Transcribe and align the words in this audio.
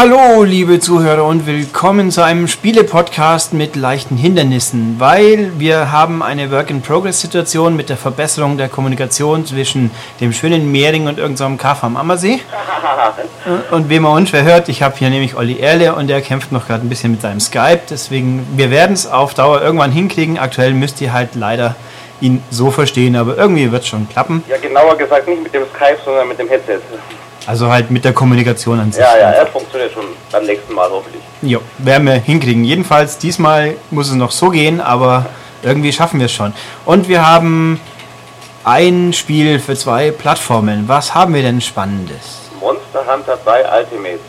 Hallo, 0.00 0.44
liebe 0.44 0.78
Zuhörer 0.78 1.24
und 1.24 1.44
willkommen 1.48 2.12
zu 2.12 2.22
einem 2.22 2.46
Spiele-Podcast 2.46 3.52
mit 3.52 3.74
leichten 3.74 4.16
Hindernissen, 4.16 4.94
weil 5.00 5.50
wir 5.58 5.90
haben 5.90 6.22
eine 6.22 6.52
Work-in-Progress-Situation 6.52 7.74
mit 7.74 7.88
der 7.88 7.96
Verbesserung 7.96 8.56
der 8.58 8.68
Kommunikation 8.68 9.44
zwischen 9.44 9.90
dem 10.20 10.32
schönen 10.32 10.70
Mehring 10.70 11.08
und 11.08 11.18
irgendeinem 11.18 11.58
Kaff 11.58 11.82
am 11.82 11.96
Ammersee. 11.96 12.38
und 13.72 13.88
wem 13.88 14.04
er 14.04 14.12
unschwer 14.12 14.44
hört, 14.44 14.68
ich 14.68 14.84
habe 14.84 14.94
hier 14.96 15.10
nämlich 15.10 15.36
Olli 15.36 15.58
Erle 15.58 15.96
und 15.96 16.06
der 16.06 16.20
kämpft 16.20 16.52
noch 16.52 16.68
gerade 16.68 16.86
ein 16.86 16.88
bisschen 16.88 17.10
mit 17.10 17.20
seinem 17.20 17.40
Skype, 17.40 17.80
deswegen, 17.90 18.46
wir 18.54 18.70
werden 18.70 18.92
es 18.92 19.08
auf 19.08 19.34
Dauer 19.34 19.62
irgendwann 19.62 19.90
hinkriegen. 19.90 20.38
Aktuell 20.38 20.74
müsst 20.74 21.00
ihr 21.00 21.12
halt 21.12 21.34
leider 21.34 21.74
ihn 22.20 22.40
so 22.50 22.70
verstehen, 22.70 23.16
aber 23.16 23.36
irgendwie 23.36 23.72
wird 23.72 23.82
es 23.82 23.88
schon 23.88 24.08
klappen. 24.08 24.44
Ja, 24.48 24.58
genauer 24.58 24.96
gesagt 24.96 25.26
nicht 25.26 25.42
mit 25.42 25.52
dem 25.52 25.64
Skype, 25.74 25.98
sondern 26.04 26.28
mit 26.28 26.38
dem 26.38 26.46
Headset. 26.46 26.78
Also 27.48 27.70
halt 27.70 27.90
mit 27.90 28.04
der 28.04 28.12
Kommunikation 28.12 28.78
an 28.78 28.92
sich. 28.92 29.00
Ja, 29.00 29.16
ja, 29.16 29.30
er 29.30 29.46
funktioniert 29.46 29.90
schon 29.90 30.04
beim 30.30 30.44
nächsten 30.44 30.74
Mal 30.74 30.90
hoffentlich. 30.90 31.22
Jo, 31.40 31.60
werden 31.78 32.06
wir 32.06 32.16
hinkriegen. 32.16 32.62
Jedenfalls 32.62 33.16
diesmal 33.16 33.76
muss 33.90 34.10
es 34.10 34.16
noch 34.16 34.32
so 34.32 34.50
gehen, 34.50 34.82
aber 34.82 35.24
irgendwie 35.62 35.90
schaffen 35.90 36.20
wir 36.20 36.26
es 36.26 36.32
schon. 36.32 36.52
Und 36.84 37.08
wir 37.08 37.26
haben 37.26 37.80
ein 38.64 39.14
Spiel 39.14 39.60
für 39.60 39.74
zwei 39.76 40.10
Plattformen. 40.10 40.88
Was 40.88 41.14
haben 41.14 41.32
wir 41.32 41.40
denn 41.40 41.62
Spannendes? 41.62 42.50
Monster 42.60 43.00
Hunter 43.10 43.38
3 43.42 43.78
Ultimate. 43.78 44.20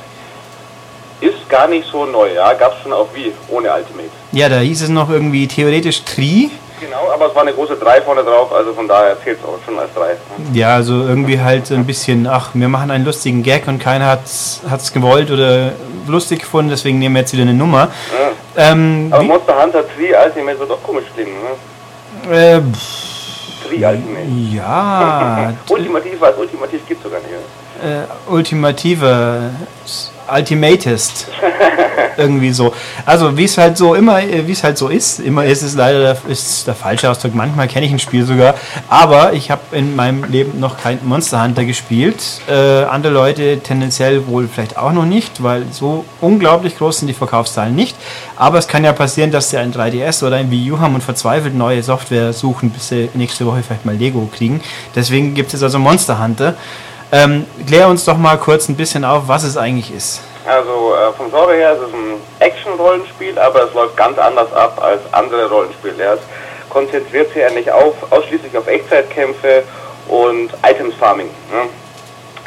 Ist 1.20 1.50
gar 1.50 1.67
nicht 1.67 1.90
so 1.92 2.06
neu, 2.06 2.34
ja. 2.34 2.54
Gab 2.54 2.78
es 2.78 2.84
schon 2.84 2.94
auf 2.94 3.14
Wii 3.14 3.34
ohne 3.50 3.67
Ultimate. 3.70 4.11
Ja, 4.31 4.48
da 4.48 4.59
hieß 4.59 4.83
es 4.83 4.89
noch 4.89 5.09
irgendwie 5.09 5.45
theoretisch 5.45 6.06
Tri. 6.06 6.52
Genau, 6.80 7.11
aber 7.13 7.27
es 7.27 7.35
war 7.35 7.41
eine 7.41 7.53
große 7.53 7.75
3 7.75 8.02
vorne 8.02 8.23
drauf, 8.23 8.53
also 8.53 8.73
von 8.73 8.88
daher 8.88 9.22
zählt 9.22 9.39
es 9.39 9.45
auch 9.45 9.58
schon 9.66 9.77
als 9.77 9.94
3. 9.94 10.16
Ja, 10.53 10.75
also 10.75 10.94
irgendwie 10.94 11.39
halt 11.39 11.71
ein 11.71 11.86
bisschen, 11.86 12.25
ach, 12.27 12.52
wir 12.53 12.69
machen 12.69 12.89
einen 12.91 13.05
lustigen 13.05 13.44
Gag 13.44 13.67
und 13.67 13.80
keiner 13.80 14.08
hat 14.08 14.25
es 14.25 14.94
gewollt 14.94 15.30
oder 15.31 15.73
lustig 16.08 16.39
gefunden, 16.39 16.69
deswegen 16.69 16.99
nehmen 16.99 17.16
wir 17.16 17.21
jetzt 17.21 17.33
wieder 17.33 17.44
eine 17.44 17.53
Nummer. 17.53 17.89
Ja. 18.58 18.71
Ähm, 18.71 19.09
aber 19.11 19.23
Monster 19.23 19.61
Hunter 19.61 19.83
3 19.97 20.25
Ultimate 20.25 20.59
wird 20.59 20.71
auch 20.71 20.83
komisch 20.83 21.05
klingen, 21.13 21.33
ne? 21.44 22.36
Äh, 22.36 22.61
3 23.67 23.89
Ultimate. 23.89 24.25
Ja. 24.52 25.53
ultimativ, 25.69 26.21
was 26.21 26.38
ultimativ 26.38 26.88
gibt 26.88 26.99
es 26.99 27.03
sogar 27.03 27.19
nicht. 27.19 27.31
Äh, 27.83 28.31
ultimative 28.31 29.52
Ultimatist. 30.31 31.27
Irgendwie 32.17 32.52
so. 32.52 32.73
Also 33.05 33.38
wie 33.38 33.45
es 33.45 33.58
halt 33.58 33.77
so 33.77 33.95
immer, 33.95 34.19
wie 34.22 34.52
es 34.52 34.63
halt 34.63 34.77
so 34.77 34.89
ist, 34.89 35.19
immer 35.19 35.45
ist 35.45 35.61
es 35.61 35.75
leider 35.75 36.17
ist 36.27 36.67
der 36.67 36.75
falsche 36.75 37.09
Ausdruck. 37.09 37.33
Manchmal 37.33 37.67
kenne 37.69 37.86
ich 37.86 37.94
ein 37.94 37.99
Spiel 37.99 38.25
sogar, 38.25 38.55
aber 38.89 39.33
ich 39.33 39.49
habe 39.52 39.61
in 39.71 39.95
meinem 39.95 40.25
Leben 40.25 40.59
noch 40.59 40.77
kein 40.77 40.99
Monster 41.03 41.41
Hunter 41.41 41.63
gespielt. 41.63 42.21
Äh, 42.49 42.83
andere 42.83 43.13
Leute 43.13 43.59
tendenziell 43.59 44.27
wohl 44.27 44.49
vielleicht 44.53 44.77
auch 44.77 44.91
noch 44.91 45.05
nicht, 45.05 45.41
weil 45.41 45.63
so 45.71 46.03
unglaublich 46.19 46.77
groß 46.77 46.99
sind 46.99 47.08
die 47.08 47.14
Verkaufszahlen 47.14 47.73
nicht. 47.73 47.95
Aber 48.36 48.58
es 48.58 48.67
kann 48.67 48.83
ja 48.83 48.91
passieren, 48.91 49.31
dass 49.31 49.49
sie 49.49 49.58
ein 49.58 49.73
3DS 49.73 50.25
oder 50.25 50.36
ein 50.36 50.52
Wii 50.52 50.73
U 50.73 50.80
haben 50.80 50.95
und 50.95 51.03
verzweifelt 51.03 51.55
neue 51.55 51.81
Software 51.83 52.33
suchen, 52.33 52.69
bis 52.69 52.89
sie 52.89 53.09
nächste 53.14 53.45
Woche 53.45 53.64
vielleicht 53.66 53.86
mal 53.86 53.95
Lego 53.95 54.30
kriegen. 54.36 54.61
Deswegen 54.95 55.33
gibt 55.33 55.53
es 55.53 55.64
also 55.64 55.80
Monster 55.80 56.21
Hunter. 56.21 56.55
Ähm, 57.11 57.47
klär 57.65 57.88
uns 57.88 58.05
doch 58.05 58.17
mal 58.17 58.38
kurz 58.38 58.69
ein 58.69 58.75
bisschen 58.75 59.03
auf, 59.03 59.23
was 59.27 59.43
es 59.43 59.57
eigentlich 59.57 59.91
ist. 59.91 60.21
Also 60.45 60.95
äh, 60.95 61.11
vom 61.13 61.29
Genre 61.31 61.53
her 61.55 61.73
ist 61.73 61.81
es 61.81 61.93
ein 61.93 62.21
Action-Rollenspiel, 62.39 63.38
aber 63.39 63.63
es 63.63 63.73
läuft 63.73 63.97
ganz 63.97 64.17
anders 64.17 64.52
ab 64.53 64.79
als 64.81 65.02
andere 65.11 65.49
Rollenspiele. 65.49 66.03
Es 66.03 66.19
konzentriert 66.69 67.33
sich 67.33 67.53
nicht 67.53 67.71
auf, 67.71 67.95
ausschließlich 68.11 68.55
auf 68.58 68.67
Echtzeitkämpfe 68.67 69.64
und 70.08 70.52
Items 70.64 70.95
Farming. 70.95 71.30
Ne? 71.52 71.69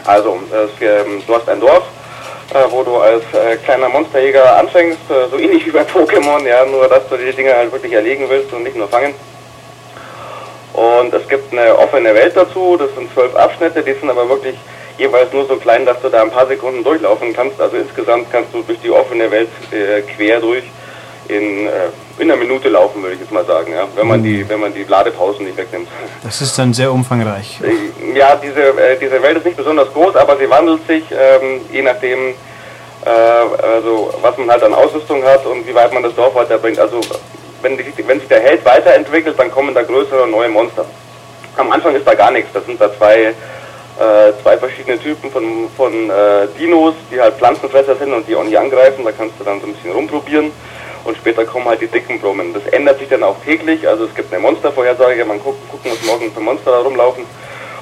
Also 0.04 0.38
es, 0.50 0.70
ähm, 0.80 1.22
du 1.26 1.34
hast 1.34 1.48
ein 1.48 1.60
Dorf, 1.60 1.84
äh, 2.54 2.64
wo 2.70 2.82
du 2.82 2.96
als 2.96 3.22
äh, 3.34 3.56
kleiner 3.56 3.88
Monsterjäger 3.88 4.58
anfängst, 4.58 4.98
äh, 5.10 5.28
so 5.30 5.38
ähnlich 5.40 5.66
wie 5.66 5.70
bei 5.70 5.82
Pokémon, 5.82 6.46
ja, 6.46 6.64
nur 6.64 6.88
dass 6.88 7.08
du 7.08 7.16
die 7.16 7.32
Dinge 7.32 7.54
halt 7.54 7.72
wirklich 7.72 7.92
erlegen 7.92 8.26
willst 8.28 8.52
und 8.52 8.62
nicht 8.62 8.76
nur 8.76 8.88
fangen. 8.88 9.14
Und 10.72 11.12
es 11.12 11.28
gibt 11.28 11.52
eine 11.52 11.76
offene 11.76 12.14
Welt 12.14 12.34
dazu, 12.34 12.76
das 12.78 12.94
sind 12.94 13.12
zwölf 13.12 13.34
Abschnitte, 13.36 13.82
die 13.82 13.92
sind 13.92 14.08
aber 14.08 14.28
wirklich 14.28 14.56
jeweils 14.98 15.32
nur 15.32 15.46
so 15.46 15.56
klein, 15.56 15.84
dass 15.84 16.00
du 16.00 16.08
da 16.08 16.22
ein 16.22 16.30
paar 16.30 16.46
Sekunden 16.46 16.82
durchlaufen 16.82 17.32
kannst. 17.34 17.60
Also 17.60 17.76
insgesamt 17.76 18.30
kannst 18.30 18.54
du 18.54 18.62
durch 18.62 18.80
die 18.80 18.90
offene 18.90 19.30
Welt 19.30 19.48
äh, 19.70 20.02
quer 20.02 20.40
durch 20.40 20.64
in, 21.28 21.66
äh, 21.66 21.70
in 22.18 22.30
einer 22.30 22.36
Minute 22.36 22.68
laufen, 22.68 23.02
würde 23.02 23.14
ich 23.14 23.20
jetzt 23.20 23.32
mal 23.32 23.44
sagen, 23.44 23.72
ja, 23.72 23.86
wenn 23.94 24.06
man 24.06 24.22
die, 24.22 24.48
wenn 24.48 24.60
man 24.60 24.72
die 24.74 24.84
Ladepausen 24.84 25.44
nicht 25.44 25.56
wegnimmt. 25.56 25.88
Das 26.22 26.40
ist 26.40 26.58
dann 26.58 26.72
sehr 26.72 26.90
umfangreich. 26.92 27.60
Äh, 27.62 28.16
ja, 28.18 28.36
diese, 28.36 28.60
äh, 28.60 28.98
diese 29.00 29.22
Welt 29.22 29.38
ist 29.38 29.46
nicht 29.46 29.56
besonders 29.56 29.92
groß, 29.92 30.16
aber 30.16 30.36
sie 30.36 30.48
wandelt 30.48 30.86
sich, 30.86 31.04
ähm, 31.10 31.60
je 31.70 31.82
nachdem, 31.82 32.34
äh, 33.04 33.08
also 33.08 34.14
was 34.20 34.36
man 34.38 34.50
halt 34.50 34.62
an 34.62 34.74
Ausrüstung 34.74 35.22
hat 35.24 35.44
und 35.46 35.66
wie 35.66 35.74
weit 35.74 35.92
man 35.92 36.02
das 36.02 36.14
Dorf 36.14 36.34
weiterbringt. 36.34 36.78
Also 36.78 37.00
wenn, 37.62 37.76
die, 37.76 37.84
wenn 38.06 38.18
sich 38.18 38.28
der 38.28 38.40
Held 38.40 38.64
weiterentwickelt, 38.64 39.38
dann 39.38 39.50
kommen 39.50 39.74
da 39.74 39.82
größere 39.82 40.26
neue 40.26 40.48
Monster. 40.48 40.84
Am 41.56 41.70
Anfang 41.70 41.94
ist 41.94 42.06
da 42.06 42.14
gar 42.14 42.30
nichts. 42.30 42.50
Das 42.52 42.64
sind 42.66 42.80
da 42.80 42.92
zwei, 42.96 43.24
äh, 43.24 44.32
zwei 44.42 44.56
verschiedene 44.58 44.98
Typen 44.98 45.30
von, 45.30 45.68
von 45.76 45.92
äh, 46.10 46.46
Dinos, 46.58 46.94
die 47.10 47.20
halt 47.20 47.34
Pflanzenfresser 47.34 47.96
sind 47.96 48.12
und 48.12 48.26
die 48.26 48.34
auch 48.36 48.44
nicht 48.44 48.58
angreifen. 48.58 49.04
Da 49.04 49.12
kannst 49.12 49.38
du 49.38 49.44
dann 49.44 49.60
so 49.60 49.66
ein 49.66 49.74
bisschen 49.74 49.92
rumprobieren. 49.92 50.50
Und 51.04 51.16
später 51.16 51.44
kommen 51.44 51.66
halt 51.66 51.80
die 51.80 51.88
dicken 51.88 52.20
Brummen. 52.20 52.54
Das 52.54 52.64
ändert 52.68 52.98
sich 53.00 53.08
dann 53.08 53.22
auch 53.22 53.36
täglich. 53.44 53.86
Also 53.86 54.04
es 54.04 54.14
gibt 54.14 54.32
eine 54.32 54.40
Monstervorhersage. 54.40 55.24
Man 55.24 55.42
guckt, 55.42 55.68
gucken, 55.68 55.90
was 55.90 56.06
morgen 56.06 56.32
für 56.32 56.40
Monster 56.40 56.70
da 56.70 56.78
rumlaufen. 56.78 57.24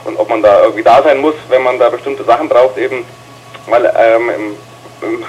Und 0.04 0.18
ob 0.18 0.28
man 0.28 0.42
da 0.42 0.62
irgendwie 0.62 0.82
da 0.82 1.02
sein 1.02 1.18
muss, 1.18 1.34
wenn 1.48 1.62
man 1.62 1.78
da 1.78 1.90
bestimmte 1.90 2.24
Sachen 2.24 2.48
braucht 2.48 2.78
eben. 2.78 3.04
Weil 3.66 3.84
ähm, 3.96 4.30
im 4.30 4.56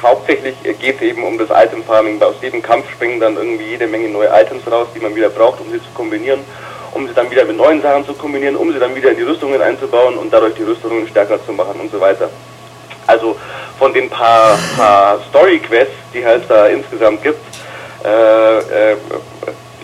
hauptsächlich 0.01 0.55
geht 0.79 0.95
es 0.97 1.01
eben 1.01 1.23
um 1.23 1.37
das 1.37 1.49
Item 1.49 1.83
Farming. 1.83 2.21
Aus 2.21 2.35
jedem 2.41 2.61
Kampf 2.61 2.89
springen 2.91 3.19
dann 3.19 3.35
irgendwie 3.35 3.65
jede 3.65 3.87
Menge 3.87 4.09
neue 4.09 4.29
Items 4.29 4.69
raus, 4.69 4.87
die 4.95 4.99
man 4.99 5.15
wieder 5.15 5.29
braucht, 5.29 5.61
um 5.61 5.71
sie 5.71 5.79
zu 5.79 5.89
kombinieren, 5.93 6.41
um 6.93 7.07
sie 7.07 7.13
dann 7.13 7.29
wieder 7.31 7.45
mit 7.45 7.57
neuen 7.57 7.81
Sachen 7.81 8.05
zu 8.05 8.13
kombinieren, 8.13 8.55
um 8.55 8.71
sie 8.71 8.79
dann 8.79 8.95
wieder 8.95 9.11
in 9.11 9.17
die 9.17 9.23
Rüstungen 9.23 9.61
einzubauen 9.61 10.17
und 10.17 10.31
dadurch 10.31 10.55
die 10.55 10.63
Rüstungen 10.63 11.07
stärker 11.07 11.43
zu 11.45 11.53
machen 11.53 11.79
und 11.79 11.91
so 11.91 11.99
weiter. 11.99 12.29
Also 13.07 13.35
von 13.79 13.93
den 13.93 14.09
paar, 14.09 14.57
paar 14.77 15.19
Story-Quests, 15.29 15.93
die 16.13 16.25
halt 16.25 16.43
da 16.47 16.67
insgesamt 16.67 17.23
gibt, 17.23 17.39
äh, 18.03 18.91
äh, 18.91 18.97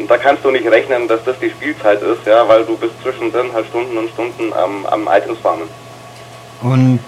da 0.08 0.18
kannst 0.18 0.44
du 0.46 0.52
nicht 0.52 0.68
rechnen, 0.69 1.08
dass 1.08 1.24
das 1.24 1.38
die 1.40 1.50
Spielzeit 1.50 2.02
ist, 2.02 2.25
ja, 2.25 2.48
weil 2.48 2.64
du 2.66 2.78
bist 2.78 2.94
zwischendrin 3.02 3.52
halt 3.54 3.66
Stunden 3.68 3.98
und 3.98 4.09
Stunden 4.12 4.54
am, 4.54 4.86
am 4.86 5.09
Items 5.12 5.40
farmen. 5.40 5.68
Und 6.62 7.00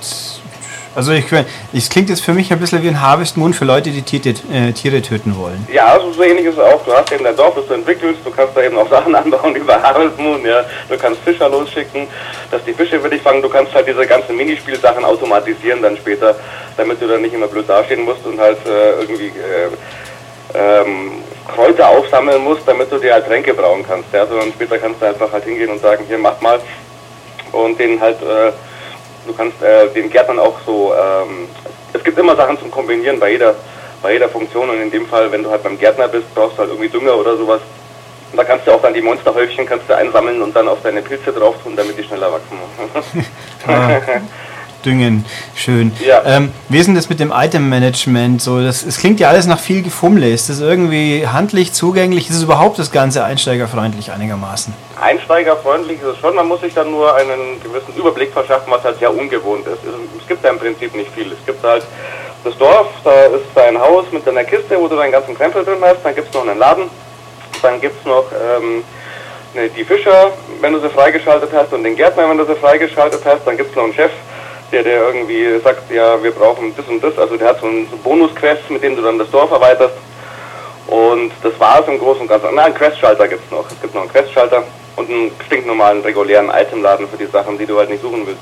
also 0.96 1.12
ich, 1.12 1.26
es 1.74 1.90
klingt 1.90 2.10
jetzt 2.10 2.22
für 2.22 2.34
mich 2.34 2.52
ein 2.52 2.60
bisschen 2.60 2.82
wie 2.84 2.88
ein 2.88 3.02
Harvest 3.02 3.38
Moon 3.38 3.54
für 3.54 3.66
Leute, 3.66 3.92
die 3.92 4.02
Tiere, 4.02 4.36
äh, 4.52 4.72
Tiere 4.74 5.02
töten 5.02 5.38
wollen. 5.38 5.68
Ja, 5.72 5.88
also 5.94 6.12
so 6.12 6.24
ähnlich 6.24 6.46
ist 6.46 6.54
es 6.54 6.60
auch. 6.60 6.84
Du 6.84 6.92
hast 6.92 7.12
eben 7.12 7.24
dein 7.24 7.36
Dorf, 7.36 7.56
das 7.56 7.68
du 7.68 7.74
entwickelst, 7.74 8.20
du 8.26 8.32
kannst 8.32 8.56
da 8.56 8.64
eben 8.64 8.78
auch 8.78 8.90
Sachen 8.90 9.14
anbauen 9.16 9.56
über 9.56 9.82
Harvest 9.82 10.18
Moon, 10.18 10.44
ja. 10.46 10.64
Du 10.90 10.98
kannst 10.98 11.22
Fischer 11.22 11.50
losschicken, 11.50 12.08
dass 12.52 12.64
die 12.66 12.74
Fische 12.74 13.00
für 13.00 13.10
dich 13.10 13.22
fangen. 13.22 13.42
Du 13.42 13.50
kannst 13.50 13.74
halt 13.74 13.88
diese 13.88 14.06
ganzen 14.06 14.36
Minispielsachen 14.36 15.06
automatisieren 15.06 15.82
dann 15.82 15.96
später, 15.98 16.36
damit 16.76 17.02
du 17.02 17.08
dann 17.08 17.22
nicht 17.22 17.34
immer 17.34 17.48
blöd 17.48 17.70
dastehen 17.70 18.04
musst 18.04 18.26
und 18.26 18.40
halt 18.40 18.58
äh, 18.66 19.02
irgendwie 19.02 19.28
äh, 19.28 19.70
ähm, 20.56 21.24
Kräuter 21.48 21.88
aufsammeln 21.90 22.44
musst, 22.44 22.68
damit 22.68 22.92
du 22.92 22.98
dir 22.98 23.14
halt 23.14 23.28
Tränke 23.28 23.54
brauen 23.54 23.86
kannst. 23.88 24.12
Ja, 24.12 24.26
sondern 24.26 24.52
später 24.52 24.78
kannst 24.78 25.02
du 25.02 25.06
einfach 25.06 25.32
halt 25.32 25.44
hingehen 25.44 25.70
und 25.70 25.82
sagen, 25.82 26.04
hier 26.08 26.18
mach 26.18 26.40
mal 26.42 26.60
und 27.52 27.80
den 27.80 28.00
halt 28.00 28.22
äh, 28.22 28.52
Du 29.30 29.36
kannst 29.36 29.62
äh, 29.62 29.88
den 29.90 30.10
Gärtnern 30.10 30.40
auch 30.40 30.56
so, 30.66 30.92
ähm, 30.92 31.48
es 31.94 32.04
gibt 32.04 32.18
immer 32.18 32.36
Sachen 32.36 32.58
zum 32.58 32.72
Kombinieren 32.72 33.20
bei 33.20 33.34
jeder, 33.34 33.54
bei 34.02 34.14
jeder 34.14 34.28
Funktion 34.28 34.68
und 34.72 34.81
in 34.81 34.90
dem 34.90 35.06
Fall, 35.06 35.31
wenn 35.31 35.44
du 35.44 35.52
halt 35.52 35.62
beim 35.62 35.78
Gärtner 35.78 36.08
bist, 36.08 36.34
brauchst 36.34 36.58
du 36.58 36.62
halt 36.62 36.72
irgendwie 36.72 36.90
Dünger 36.90 37.16
oder 37.16 37.38
sowas. 37.38 37.62
Und 38.31 38.38
da 38.38 38.44
kannst 38.44 38.66
du 38.66 38.72
auch 38.72 38.81
dann 38.81 38.96
die 38.96 39.04
Monsterhäufchen 39.04 39.68
kannst 39.68 39.88
du 39.88 39.96
einsammeln 39.96 40.42
und 40.42 40.56
dann 40.56 40.68
auf 40.68 40.80
deine 40.81 41.04
Pilze 41.04 41.31
drauf 41.31 41.56
tun, 41.62 41.76
damit 41.76 41.96
die 41.96 42.04
schneller 42.04 42.31
wachsen. 42.31 42.58
ah, 43.68 44.02
düngen, 44.86 45.26
schön. 45.56 45.92
Ja. 46.06 46.22
Ähm, 46.26 46.52
wie 46.70 46.80
ist 46.80 46.88
denn 46.88 46.96
das 46.96 47.10
mit 47.10 47.20
dem 47.20 47.34
Item-Management? 47.36 48.42
So, 48.42 48.62
das, 48.62 48.84
es 48.84 48.98
klingt 48.98 49.20
ja 49.20 49.30
alles 49.30 49.46
nach 49.48 49.60
viel 49.60 49.81
Gefummle. 49.81 50.30
Ist 50.30 50.50
das 50.50 50.60
irgendwie 50.60 51.28
handlich 51.28 51.74
zugänglich? 51.74 52.30
Ist 52.30 52.38
es 52.38 52.44
überhaupt 52.44 52.80
das 52.80 52.92
Ganze 52.92 53.24
einsteigerfreundlich 53.24 54.12
einigermaßen? 54.12 54.74
Einsteigerfreundlich 55.02 56.00
ist 56.02 56.08
es 56.08 56.18
schon. 56.18 56.36
Man 56.36 56.48
muss 56.48 56.62
sich 56.62 56.74
dann 56.74 56.92
nur 56.92 57.16
einen 57.16 57.62
gewissen 57.64 57.96
Überblick 57.96 58.31
verschaffen, 58.31 58.72
was 58.72 58.84
halt 58.84 59.00
sehr 59.00 59.16
ungewohnt 59.16 59.66
ist. 59.68 59.80
Es 60.20 60.28
gibt 60.28 60.44
da 60.44 60.50
im 60.50 60.60
Prinzip 60.60 60.96
nicht 60.96 61.12
viel. 61.12 61.32
Es 61.32 61.46
gibt 61.46 61.64
halt 61.64 61.84
das 62.44 62.58
Dorf, 62.58 62.88
da 63.04 63.25
ist 63.25 63.46
dein 63.56 63.78
Haus 63.78 64.06
mit 64.12 64.25
deiner 64.25 64.44
Kiste, 64.44 64.80
wo 64.80 64.88
du 64.88 64.96
deinen 64.96 65.12
ganzen 65.12 65.36
Krempel 65.36 65.64
drin 65.66 65.80
hast. 65.82 65.98
Dann 66.04 66.16
gibt 66.16 66.30
es 66.30 66.34
noch 66.34 66.48
einen 66.48 66.58
Laden. 66.58 66.84
Dann 67.62 67.80
gibt 67.82 68.00
es 68.00 68.06
noch... 68.06 68.25
Ähm, 68.32 68.84
die 69.75 69.84
Fischer, 69.84 70.32
wenn 70.62 70.74
du 70.74 70.80
sie 70.80 70.90
freigeschaltet 70.90 71.50
hast, 71.52 71.74
und 71.74 71.84
den 71.84 71.96
Gärtner, 71.96 72.30
wenn 72.30 72.38
du 72.38 72.46
sie 72.46 72.54
freigeschaltet 72.56 73.22
hast, 73.25 73.48
dann 73.48 73.58
gibt 73.58 73.72
es 73.72 73.75
noch 73.75 73.86
einen 73.86 73.94
Chef, 73.94 74.12
der, 74.71 74.83
der 74.83 75.07
irgendwie 75.07 75.60
sagt, 75.63 75.92
ja, 75.92 76.21
wir 76.21 76.31
brauchen 76.31 76.74
das 76.75 76.86
und 76.88 77.04
das. 77.04 77.18
Also 77.18 77.38
der 77.38 77.50
hat 77.50 77.60
so 77.60 77.68
einen, 77.68 77.88
so 77.89 77.98
Bonus-Quest, 77.98 78.69
mit 78.69 78.83
dem 78.83 78.95
du 78.95 79.01
dann 79.01 79.19
das 79.19 79.30
Dorf 79.31 79.51
erweiterst. 79.51 79.95
Und 80.88 81.31
das 81.44 81.60
war 81.60 81.81
es 81.81 81.88
im 81.88 82.00
Großen 82.00 82.21
und 82.21 82.27
Ganzen. 82.27 82.56
Nein, 82.56 82.66
einen 82.66 82.75
Quest-Schalter 82.75 83.27
gibt 83.27 83.45
es 83.45 83.51
noch. 83.51 83.66
Es 83.69 83.80
gibt 83.81 83.94
noch 83.94 84.01
einen 84.01 84.12
Quest-Schalter 84.12 84.63
und 84.95 85.10
einen 85.10 85.31
stinknormalen, 85.45 86.01
regulären 86.01 86.50
Itemladen 86.50 87.07
für 87.07 87.18
die 87.18 87.27
Sachen, 87.27 87.57
die 87.57 87.66
du 87.66 87.77
halt 87.77 87.89
nicht 87.89 88.01
suchen 88.01 88.25
willst. 88.25 88.42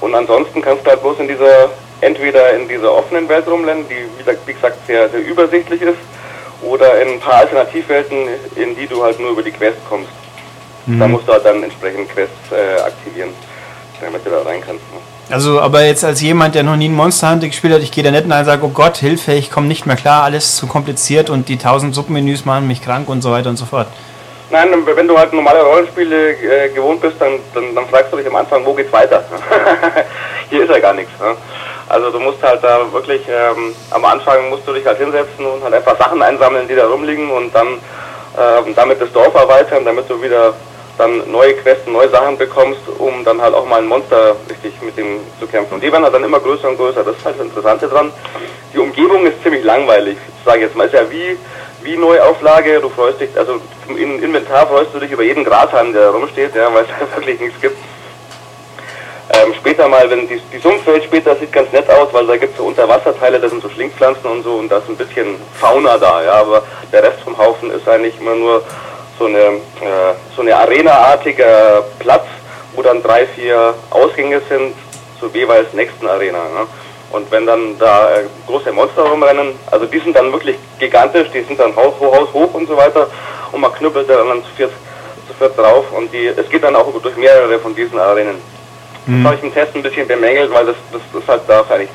Und 0.00 0.14
ansonsten 0.14 0.60
kannst 0.60 0.84
du 0.84 0.90
halt 0.90 1.02
bloß 1.02 1.20
in 1.20 1.28
dieser, 1.28 1.70
entweder 2.00 2.52
in 2.54 2.68
dieser 2.68 2.92
offenen 2.92 3.28
Welt 3.28 3.46
rumrennen, 3.46 3.86
die 3.88 4.06
wie 4.46 4.52
gesagt 4.52 4.86
sehr, 4.86 5.08
sehr 5.08 5.24
übersichtlich 5.24 5.82
ist, 5.82 5.98
oder 6.62 7.00
in 7.00 7.08
ein 7.14 7.20
paar 7.20 7.36
Alternativwelten, 7.36 8.28
in 8.56 8.76
die 8.76 8.86
du 8.86 9.02
halt 9.02 9.20
nur 9.20 9.30
über 9.30 9.42
die 9.42 9.52
Quest 9.52 9.78
kommst. 9.88 10.10
Mhm. 10.86 10.98
Da 10.98 11.08
musst 11.08 11.28
du 11.28 11.32
halt 11.32 11.44
dann 11.44 11.62
entsprechend 11.62 12.08
Quests 12.10 12.52
äh, 12.52 12.80
aktivieren, 12.80 13.30
damit 14.00 14.24
du 14.24 14.30
da 14.30 14.42
rein 14.42 14.60
kannst. 14.60 14.82
Ne? 14.92 14.98
Also, 15.28 15.60
aber 15.60 15.84
jetzt 15.84 16.04
als 16.04 16.20
jemand, 16.20 16.54
der 16.54 16.62
noch 16.62 16.76
nie 16.76 16.88
ein 16.88 16.94
Monster 16.94 17.30
Hunter 17.30 17.48
gespielt 17.48 17.74
hat, 17.74 17.82
ich 17.82 17.90
gehe 17.90 18.04
da 18.04 18.10
nicht 18.10 18.30
rein 18.30 18.40
und 18.40 18.44
sage, 18.44 18.64
oh 18.64 18.68
Gott, 18.68 18.96
Hilfe, 18.96 19.32
ich 19.32 19.50
komme 19.50 19.66
nicht 19.66 19.84
mehr 19.84 19.96
klar, 19.96 20.22
alles 20.22 20.56
zu 20.56 20.66
kompliziert 20.66 21.30
und 21.30 21.48
die 21.48 21.58
tausend 21.58 21.94
Submenüs 21.94 22.44
machen 22.44 22.68
mich 22.68 22.80
krank 22.80 23.08
und 23.08 23.22
so 23.22 23.32
weiter 23.32 23.50
und 23.50 23.56
so 23.56 23.64
fort. 23.64 23.88
Nein, 24.48 24.68
wenn 24.84 25.08
du 25.08 25.18
halt 25.18 25.32
normale 25.32 25.60
Rollenspiele 25.60 26.30
äh, 26.30 26.68
gewohnt 26.68 27.00
bist, 27.00 27.16
dann, 27.18 27.40
dann, 27.52 27.74
dann, 27.74 27.88
fragst 27.88 28.12
du 28.12 28.16
dich 28.16 28.28
am 28.28 28.36
Anfang, 28.36 28.64
wo 28.64 28.72
geht's 28.74 28.92
weiter? 28.92 29.24
Hier 30.50 30.62
ist 30.62 30.70
ja 30.70 30.78
gar 30.78 30.94
nichts. 30.94 31.10
Ne? 31.18 31.36
Also 31.88 32.10
du 32.10 32.20
musst 32.20 32.40
halt 32.40 32.62
da 32.62 32.80
wirklich, 32.92 33.22
ähm, 33.28 33.74
am 33.90 34.04
Anfang 34.04 34.48
musst 34.48 34.66
du 34.68 34.72
dich 34.72 34.86
halt 34.86 34.98
hinsetzen 34.98 35.44
und 35.44 35.64
halt 35.64 35.74
einfach 35.74 35.98
Sachen 35.98 36.22
einsammeln, 36.22 36.68
die 36.68 36.76
da 36.76 36.86
rumliegen 36.86 37.28
und 37.30 37.52
dann 37.52 37.66
ähm, 38.38 38.74
damit 38.76 39.00
das 39.00 39.10
Dorf 39.12 39.34
erweitern, 39.34 39.84
damit 39.84 40.08
du 40.08 40.20
wieder 40.22 40.54
dann 40.98 41.30
neue 41.30 41.54
Quests, 41.54 41.86
neue 41.86 42.08
Sachen 42.08 42.38
bekommst, 42.38 42.80
um 42.98 43.24
dann 43.24 43.40
halt 43.40 43.54
auch 43.54 43.66
mal 43.66 43.80
ein 43.80 43.86
Monster 43.86 44.36
richtig 44.48 44.80
mit 44.82 44.96
dem 44.96 45.20
zu 45.38 45.46
kämpfen. 45.46 45.74
Und 45.74 45.82
die 45.82 45.92
werden 45.92 46.04
halt 46.04 46.14
dann 46.14 46.24
immer 46.24 46.40
größer 46.40 46.68
und 46.68 46.76
größer. 46.76 47.04
Das 47.04 47.16
ist 47.16 47.24
halt 47.24 47.38
das 47.38 47.46
Interessante 47.46 47.88
dran. 47.88 48.12
Die 48.72 48.78
Umgebung 48.78 49.26
ist 49.26 49.42
ziemlich 49.42 49.64
langweilig, 49.64 50.16
sage 50.44 50.58
ich 50.58 50.64
jetzt 50.64 50.76
mal. 50.76 50.86
Ist 50.86 50.94
ja 50.94 51.10
wie, 51.10 51.36
wie 51.82 51.96
Neuauflage. 51.96 52.80
Du 52.80 52.88
freust 52.88 53.20
dich, 53.20 53.30
also 53.36 53.60
im 53.88 54.22
Inventar 54.22 54.66
freust 54.66 54.94
du 54.94 54.98
dich 54.98 55.10
über 55.10 55.22
jeden 55.22 55.44
Grashalm, 55.44 55.92
der 55.92 56.10
rumsteht, 56.10 56.54
ja, 56.54 56.72
weil 56.72 56.84
es 56.84 57.16
wirklich 57.16 57.40
nichts 57.40 57.60
gibt. 57.60 57.76
Ähm, 59.28 59.52
später 59.58 59.88
mal, 59.88 60.08
wenn 60.08 60.28
die, 60.28 60.40
die 60.52 60.58
Sumpfwelt 60.58 61.02
später 61.02 61.34
sieht 61.36 61.52
ganz 61.52 61.70
nett 61.72 61.90
aus, 61.90 62.08
weil 62.12 62.26
da 62.26 62.36
gibt 62.36 62.52
es 62.52 62.58
so 62.58 62.64
Unterwasserteile, 62.64 63.40
das 63.40 63.50
sind 63.50 63.60
so 63.60 63.68
Schlingpflanzen 63.68 64.30
und 64.30 64.44
so 64.44 64.54
und 64.54 64.70
da 64.70 64.78
ist 64.78 64.88
ein 64.88 64.96
bisschen 64.96 65.36
Fauna 65.60 65.98
da, 65.98 66.22
ja, 66.22 66.34
aber 66.34 66.62
der 66.92 67.02
Rest 67.02 67.20
vom 67.24 67.36
Haufen 67.36 67.72
ist 67.72 67.88
eigentlich 67.88 68.18
immer 68.20 68.36
nur 68.36 68.62
so 69.18 69.26
eine, 69.26 69.38
äh, 69.38 70.14
so 70.34 70.42
eine 70.42 70.56
arenaartige 70.56 71.84
Platz, 71.98 72.26
wo 72.74 72.82
dann 72.82 73.02
drei, 73.02 73.26
vier 73.26 73.74
Ausgänge 73.90 74.40
sind 74.48 74.74
zur 75.18 75.30
jeweils 75.34 75.72
nächsten 75.72 76.06
Arena. 76.06 76.38
Ne? 76.38 76.66
Und 77.10 77.30
wenn 77.30 77.46
dann 77.46 77.78
da 77.78 78.10
äh, 78.10 78.24
große 78.46 78.72
Monster 78.72 79.02
rumrennen, 79.02 79.58
also 79.70 79.86
die 79.86 79.98
sind 79.98 80.16
dann 80.16 80.32
wirklich 80.32 80.56
gigantisch, 80.78 81.28
die 81.32 81.42
sind 81.42 81.58
dann 81.58 81.74
Haus, 81.76 81.94
Haus 82.00 82.32
hoch 82.32 82.52
und 82.54 82.68
so 82.68 82.76
weiter 82.76 83.08
und 83.52 83.60
man 83.60 83.72
knüppelt 83.72 84.08
dann 84.08 84.42
zu 84.42 84.50
viert, 84.56 84.72
zu 85.26 85.34
viert 85.34 85.56
drauf 85.56 85.84
und 85.92 86.12
die, 86.12 86.26
es 86.26 86.48
geht 86.50 86.64
dann 86.64 86.76
auch 86.76 86.92
durch 87.00 87.16
mehrere 87.16 87.58
von 87.58 87.74
diesen 87.74 87.98
Arenen. 87.98 88.36
Mhm. 89.06 89.22
Das 89.22 89.32
habe 89.32 89.36
ich 89.36 89.44
im 89.44 89.54
Test 89.54 89.74
ein 89.74 89.82
bisschen 89.82 90.06
bemängelt, 90.06 90.52
weil 90.52 90.66
das, 90.66 90.76
das, 90.92 91.00
das 91.12 91.28
halt 91.28 91.42
darf 91.48 91.70
eigentlich 91.70 91.90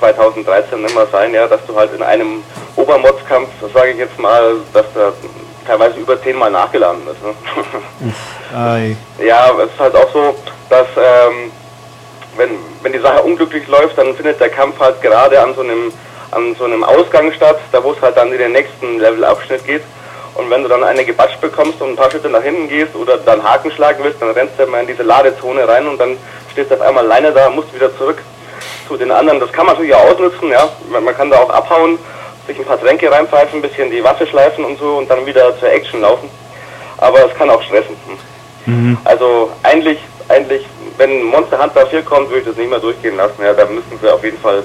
2013 0.00 0.84
immer 0.84 1.06
sein, 1.06 1.32
ja, 1.32 1.46
dass 1.46 1.64
du 1.66 1.74
halt 1.76 1.94
in 1.94 2.02
einem 2.02 2.42
Obermodskampf, 2.76 3.48
das 3.60 3.72
sage 3.72 3.92
ich 3.92 3.98
jetzt 3.98 4.18
mal, 4.18 4.56
dass 4.72 4.86
da 4.94 5.12
teilweise 5.66 5.98
über 5.98 6.20
zehnmal 6.22 6.50
nachgeladen 6.50 7.02
ist. 7.10 7.22
Ne? 7.22 7.34
ja, 9.26 9.50
es 9.58 9.70
ist 9.70 9.80
halt 9.80 9.94
auch 9.96 10.12
so, 10.12 10.36
dass 10.68 10.86
ähm, 10.96 11.50
wenn, 12.36 12.50
wenn 12.82 12.92
die 12.92 12.98
Sache 12.98 13.22
unglücklich 13.22 13.66
läuft, 13.68 13.96
dann 13.98 14.14
findet 14.14 14.40
der 14.40 14.50
Kampf 14.50 14.78
halt 14.80 15.00
gerade 15.02 15.40
an 15.40 15.54
so 15.54 15.62
einem 15.62 15.92
an 16.30 16.54
so 16.58 16.64
einem 16.64 16.82
Ausgang 16.82 17.32
statt, 17.32 17.58
da 17.70 17.82
wo 17.82 17.92
es 17.92 18.00
halt 18.02 18.16
dann 18.16 18.32
in 18.32 18.38
den 18.38 18.52
nächsten 18.52 18.98
Levelabschnitt 18.98 19.64
geht. 19.64 19.82
Und 20.34 20.50
wenn 20.50 20.64
du 20.64 20.68
dann 20.68 20.82
eine 20.82 21.04
gebatscht 21.04 21.40
bekommst 21.40 21.80
und 21.80 21.90
ein 21.90 21.96
paar 21.96 22.10
Schritte 22.10 22.28
nach 22.28 22.42
hinten 22.42 22.68
gehst 22.68 22.96
oder 22.96 23.18
dann 23.18 23.42
Haken 23.44 23.70
schlagen 23.70 24.02
willst, 24.02 24.20
dann 24.20 24.30
rennst 24.30 24.58
du 24.58 24.64
immer 24.64 24.80
in 24.80 24.88
diese 24.88 25.04
Ladezone 25.04 25.66
rein 25.66 25.86
und 25.86 25.98
dann 25.98 26.16
stehst 26.50 26.72
du 26.72 26.74
auf 26.74 26.80
einmal 26.80 27.04
alleine 27.04 27.30
da, 27.30 27.48
musst 27.50 27.72
wieder 27.72 27.96
zurück 27.96 28.18
zu 28.88 28.96
den 28.96 29.12
anderen. 29.12 29.38
Das 29.38 29.52
kann 29.52 29.66
man 29.66 29.76
natürlich 29.76 29.94
auch 29.94 30.10
ausnutzen, 30.10 30.50
ja. 30.50 30.68
Man 30.88 31.16
kann 31.16 31.30
da 31.30 31.38
auch 31.38 31.50
abhauen 31.50 31.98
sich 32.46 32.58
ein 32.58 32.64
paar 32.64 32.80
Tränke 32.80 33.10
reinpfeifen, 33.10 33.58
ein 33.58 33.62
bisschen 33.62 33.90
die 33.90 34.02
Waffe 34.02 34.26
schleifen 34.26 34.64
und 34.64 34.78
so 34.78 34.96
und 34.96 35.10
dann 35.10 35.24
wieder 35.26 35.58
zur 35.58 35.70
Action 35.70 36.00
laufen. 36.00 36.28
Aber 36.98 37.26
es 37.26 37.34
kann 37.34 37.50
auch 37.50 37.62
stressen. 37.62 37.96
Mhm. 38.66 38.98
Also 39.04 39.50
eigentlich, 39.62 39.98
eigentlich, 40.28 40.64
wenn 40.96 41.22
Monster 41.24 41.62
Hunter 41.62 41.86
4 41.86 42.02
kommt, 42.02 42.28
würde 42.28 42.40
ich 42.40 42.46
das 42.46 42.56
nicht 42.56 42.70
mehr 42.70 42.78
durchgehen 42.78 43.16
lassen. 43.16 43.42
Ja, 43.42 43.52
da 43.52 43.64
müssen 43.66 43.98
sie 44.00 44.12
auf 44.12 44.22
jeden 44.24 44.38
Fall 44.38 44.62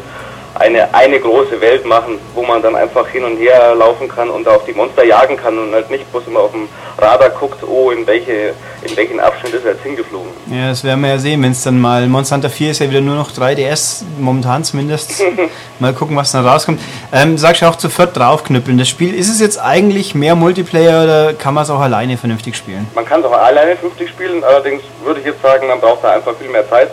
eine, 0.55 0.93
eine 0.93 1.19
große 1.19 1.59
Welt 1.61 1.85
machen, 1.85 2.19
wo 2.33 2.43
man 2.43 2.61
dann 2.61 2.75
einfach 2.75 3.07
hin 3.07 3.23
und 3.23 3.37
her 3.37 3.75
laufen 3.75 4.07
kann 4.07 4.29
und 4.29 4.47
auf 4.47 4.65
die 4.65 4.73
Monster 4.73 5.03
jagen 5.03 5.37
kann 5.37 5.57
und 5.57 5.73
halt 5.73 5.89
nicht 5.89 6.09
bloß 6.11 6.23
immer 6.27 6.41
auf 6.41 6.51
dem 6.51 6.67
Radar 6.97 7.29
guckt, 7.29 7.63
oh, 7.63 7.91
in 7.91 8.05
welche, 8.05 8.53
in 8.81 8.95
welchen 8.95 9.19
Abschnitt 9.19 9.53
ist 9.53 9.65
er 9.65 9.73
jetzt 9.73 9.83
hingeflogen. 9.83 10.31
Ja, 10.51 10.69
das 10.69 10.83
werden 10.83 11.01
wir 11.01 11.09
ja 11.09 11.17
sehen, 11.17 11.41
wenn 11.43 11.51
es 11.51 11.63
dann 11.63 11.79
mal, 11.79 12.07
Monster 12.07 12.35
Hunter 12.35 12.49
4 12.49 12.71
ist 12.71 12.79
ja 12.79 12.89
wieder 12.89 13.01
nur 13.01 13.15
noch 13.15 13.31
3DS, 13.31 14.03
momentan 14.19 14.63
zumindest. 14.63 15.21
mal 15.79 15.93
gucken, 15.93 16.15
was 16.17 16.31
dann 16.31 16.45
rauskommt. 16.45 16.81
Ähm, 17.13 17.37
sagst 17.37 17.61
du 17.61 17.67
auch 17.67 17.75
zu 17.75 17.89
viert 17.89 18.17
draufknüppeln. 18.17 18.77
Das 18.77 18.89
Spiel, 18.89 19.15
ist 19.15 19.29
es 19.29 19.39
jetzt 19.39 19.59
eigentlich 19.59 20.15
mehr 20.15 20.35
Multiplayer 20.35 21.03
oder 21.03 21.33
kann 21.33 21.53
man 21.53 21.63
es 21.63 21.69
auch 21.69 21.79
alleine 21.79 22.17
vernünftig 22.17 22.55
spielen? 22.55 22.87
Man 22.95 23.05
kann 23.05 23.21
es 23.21 23.25
auch 23.25 23.31
alleine 23.31 23.75
vernünftig 23.75 24.09
spielen, 24.09 24.43
allerdings 24.43 24.83
würde 25.03 25.19
ich 25.21 25.25
jetzt 25.25 25.41
sagen, 25.41 25.67
man 25.67 25.79
braucht 25.79 26.03
da 26.03 26.11
einfach 26.11 26.35
viel 26.35 26.49
mehr 26.49 26.67
Zeit 26.69 26.89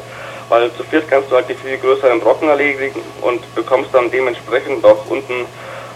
weil 0.48 0.72
zu 0.74 0.84
viert 0.84 1.08
kannst 1.08 1.30
du 1.30 1.36
halt 1.36 1.48
die 1.48 1.54
viel 1.54 1.76
größeren 1.78 2.20
Brocken 2.20 2.48
erledigen 2.48 3.00
und 3.22 3.54
bekommst 3.54 3.90
dann 3.92 4.10
dementsprechend 4.10 4.84
auch 4.84 5.04
unten, 5.08 5.46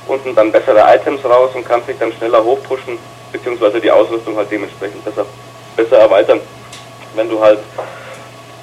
unten 0.07 0.35
dann 0.35 0.51
bessere 0.51 0.83
Items 0.95 1.25
raus 1.25 1.51
und 1.55 1.65
kannst 1.65 1.89
dich 1.89 1.99
dann 1.99 2.13
schneller 2.13 2.43
hochpushen, 2.43 2.99
beziehungsweise 3.33 3.81
die 3.81 3.91
Ausrüstung 3.91 4.37
halt 4.37 4.51
dementsprechend 4.51 5.05
besser, 5.05 5.27
besser 5.77 5.99
erweitern. 5.99 6.41
Wenn 7.15 7.29
du 7.29 7.41
halt 7.41 7.59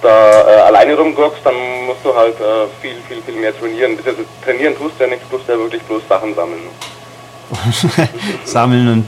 da 0.01 0.47
äh, 0.47 0.61
alleine 0.61 0.95
rumgurkst, 0.95 1.41
dann 1.43 1.55
musst 1.85 2.03
du 2.03 2.15
halt 2.15 2.39
äh, 2.39 2.67
viel, 2.81 2.95
viel, 3.07 3.21
viel 3.21 3.35
mehr 3.35 3.57
trainieren. 3.57 3.97
Also, 4.05 4.23
trainieren 4.43 4.77
tust 4.77 4.95
du 4.97 5.03
ja 5.03 5.09
nichts, 5.09 5.27
tust 5.29 5.47
ja 5.47 5.57
wirklich 5.57 5.81
bloß 5.83 6.01
Sachen 6.07 6.35
sammeln. 6.35 6.61
sammeln 8.45 8.91
und 8.91 9.05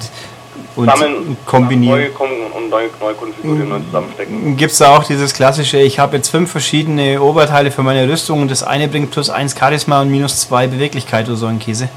und 0.79 0.89
Sammeln, 0.89 1.37
kombinieren. 1.45 2.11
Und 2.17 2.69
neue, 2.69 2.89
neue 3.01 3.13
konfigurieren 3.13 3.71
und 3.71 3.85
zusammenstecken. 3.85 4.57
Gibt 4.57 4.71
es 4.71 4.77
da 4.77 4.95
auch 4.97 5.03
dieses 5.03 5.33
klassische, 5.33 5.77
ich 5.77 5.99
habe 5.99 6.17
jetzt 6.17 6.29
fünf 6.29 6.51
verschiedene 6.51 7.21
Oberteile 7.21 7.71
für 7.71 7.83
meine 7.83 8.09
Rüstung 8.09 8.41
und 8.41 8.51
das 8.51 8.63
eine 8.63 8.87
bringt 8.87 9.11
plus 9.11 9.29
eins 9.29 9.55
Charisma 9.57 10.01
und 10.01 10.09
minus 10.09 10.41
zwei 10.41 10.67
Beweglichkeit 10.67 11.27
oder 11.27 11.35
so 11.35 11.47
ein 11.47 11.59
Käse? 11.59 11.89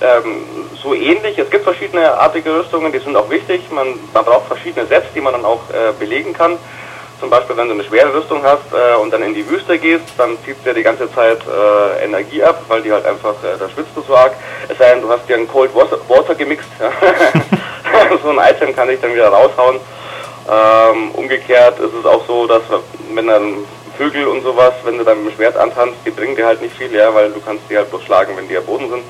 Ähm, 0.00 0.42
so 0.82 0.94
ähnlich. 0.94 1.38
Es 1.38 1.48
gibt 1.50 1.64
verschiedene 1.64 2.12
artige 2.18 2.54
Rüstungen, 2.54 2.92
die 2.92 2.98
sind 2.98 3.16
auch 3.16 3.30
wichtig. 3.30 3.62
Man, 3.70 3.94
man 4.12 4.24
braucht 4.24 4.46
verschiedene 4.46 4.86
Sets, 4.86 5.06
die 5.14 5.20
man 5.20 5.32
dann 5.32 5.44
auch 5.44 5.60
äh, 5.70 5.92
belegen 5.98 6.32
kann. 6.32 6.58
Zum 7.20 7.30
Beispiel, 7.30 7.56
wenn 7.56 7.68
du 7.68 7.74
eine 7.74 7.84
schwere 7.84 8.12
Rüstung 8.12 8.42
hast 8.42 8.72
äh, 8.72 8.96
und 9.00 9.12
dann 9.12 9.22
in 9.22 9.34
die 9.34 9.48
Wüste 9.48 9.78
gehst, 9.78 10.04
dann 10.18 10.36
zieht 10.44 10.56
dir 10.66 10.74
die 10.74 10.82
ganze 10.82 11.10
Zeit 11.14 11.38
äh, 11.46 12.04
Energie 12.04 12.42
ab, 12.42 12.62
weil 12.68 12.82
die 12.82 12.92
halt 12.92 13.06
einfach, 13.06 13.34
äh, 13.42 13.56
da 13.58 13.68
schwitzt 13.70 13.92
du 13.94 14.02
so 14.02 14.14
arg. 14.14 14.32
Es 14.68 14.76
sei 14.76 14.92
denn, 14.92 15.00
du 15.00 15.08
hast 15.08 15.26
dir 15.28 15.36
ein 15.36 15.48
Cold 15.48 15.74
Water, 15.74 15.98
Water 16.08 16.34
gemixt. 16.34 16.68
so 18.22 18.30
ein 18.30 18.38
Item 18.38 18.74
kann 18.74 18.90
ich 18.90 19.00
dann 19.00 19.14
wieder 19.14 19.28
raushauen. 19.28 19.78
Ähm, 20.50 21.10
umgekehrt 21.12 21.78
ist 21.78 21.94
es 21.98 22.04
auch 22.04 22.26
so, 22.26 22.46
dass 22.46 22.62
wenn 23.14 23.26
dann 23.26 23.56
Vögel 23.96 24.26
und 24.26 24.42
sowas, 24.42 24.74
wenn 24.84 24.98
du 24.98 25.04
dann 25.04 25.22
mit 25.24 25.32
dem 25.32 25.36
Schwert 25.36 25.56
antanzt, 25.56 25.98
die 26.04 26.10
bringen 26.10 26.36
dir 26.36 26.46
halt 26.46 26.60
nicht 26.60 26.76
viel, 26.76 26.92
ja, 26.92 27.14
weil 27.14 27.30
du 27.30 27.40
kannst 27.40 27.62
die 27.70 27.76
halt 27.76 27.88
bloß 27.90 28.02
schlagen, 28.02 28.36
wenn 28.36 28.48
die 28.48 28.56
am 28.56 28.64
Boden 28.64 28.90
sind. 28.90 29.04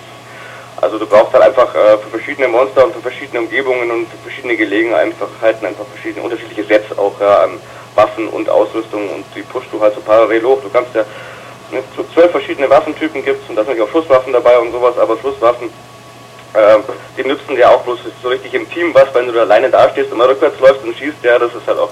Also 0.81 0.99
du 0.99 1.07
brauchst 1.07 1.33
halt 1.33 1.43
einfach 1.43 1.75
äh, 1.75 1.97
für 1.99 2.11
verschiedene 2.11 2.49
Monster 2.49 2.85
und 2.85 2.95
für 2.95 3.01
verschiedene 3.01 3.41
Umgebungen 3.41 3.91
und 3.91 4.07
für 4.09 4.19
verschiedene 4.19 4.57
Gelegenheiten 4.57 5.67
einfach, 5.67 5.87
verschiedene 5.93 6.25
unterschiedliche 6.25 6.65
Sets 6.65 6.99
auch 6.99 7.19
ja, 7.21 7.45
an 7.45 7.59
Waffen 7.95 8.29
und 8.29 8.49
Ausrüstung 8.51 9.09
und 9.09 9.25
die 9.35 9.43
pushst 9.43 9.69
du 9.73 9.81
halt 9.81 9.95
so 9.95 10.01
parallel 10.01 10.43
hoch. 10.43 10.61
Du 10.63 10.69
kannst 10.69 10.95
ja 10.95 11.05
ne, 11.71 11.83
zwölf 12.13 12.31
verschiedene 12.31 12.69
Waffentypen 12.69 13.25
gibt's 13.25 13.49
und 13.49 13.57
da 13.57 13.65
sind 13.65 13.81
auch 13.81 13.89
Schusswaffen 13.89 14.33
dabei 14.33 14.59
und 14.59 14.73
sowas, 14.73 14.99
aber 14.99 15.17
Schusswaffen 15.17 15.71
äh, 16.55 16.79
die 17.17 17.25
nützen 17.25 17.57
ja 17.57 17.71
auch 17.71 17.83
bloß 17.83 17.99
so 18.23 18.29
richtig 18.29 18.55
im 18.55 18.69
Team 18.71 18.95
was, 18.95 19.13
wenn 19.13 19.27
du 19.27 19.33
da 19.33 19.43
alleine 19.43 19.71
dastehst 19.71 20.11
und 20.11 20.19
mal 20.19 20.29
rückwärts 20.29 20.59
läufst 20.61 20.83
und 20.85 20.97
schießt, 20.97 21.23
ja, 21.23 21.39
das 21.39 21.55
ist 21.55 21.67
halt 21.67 21.79
auch 21.79 21.91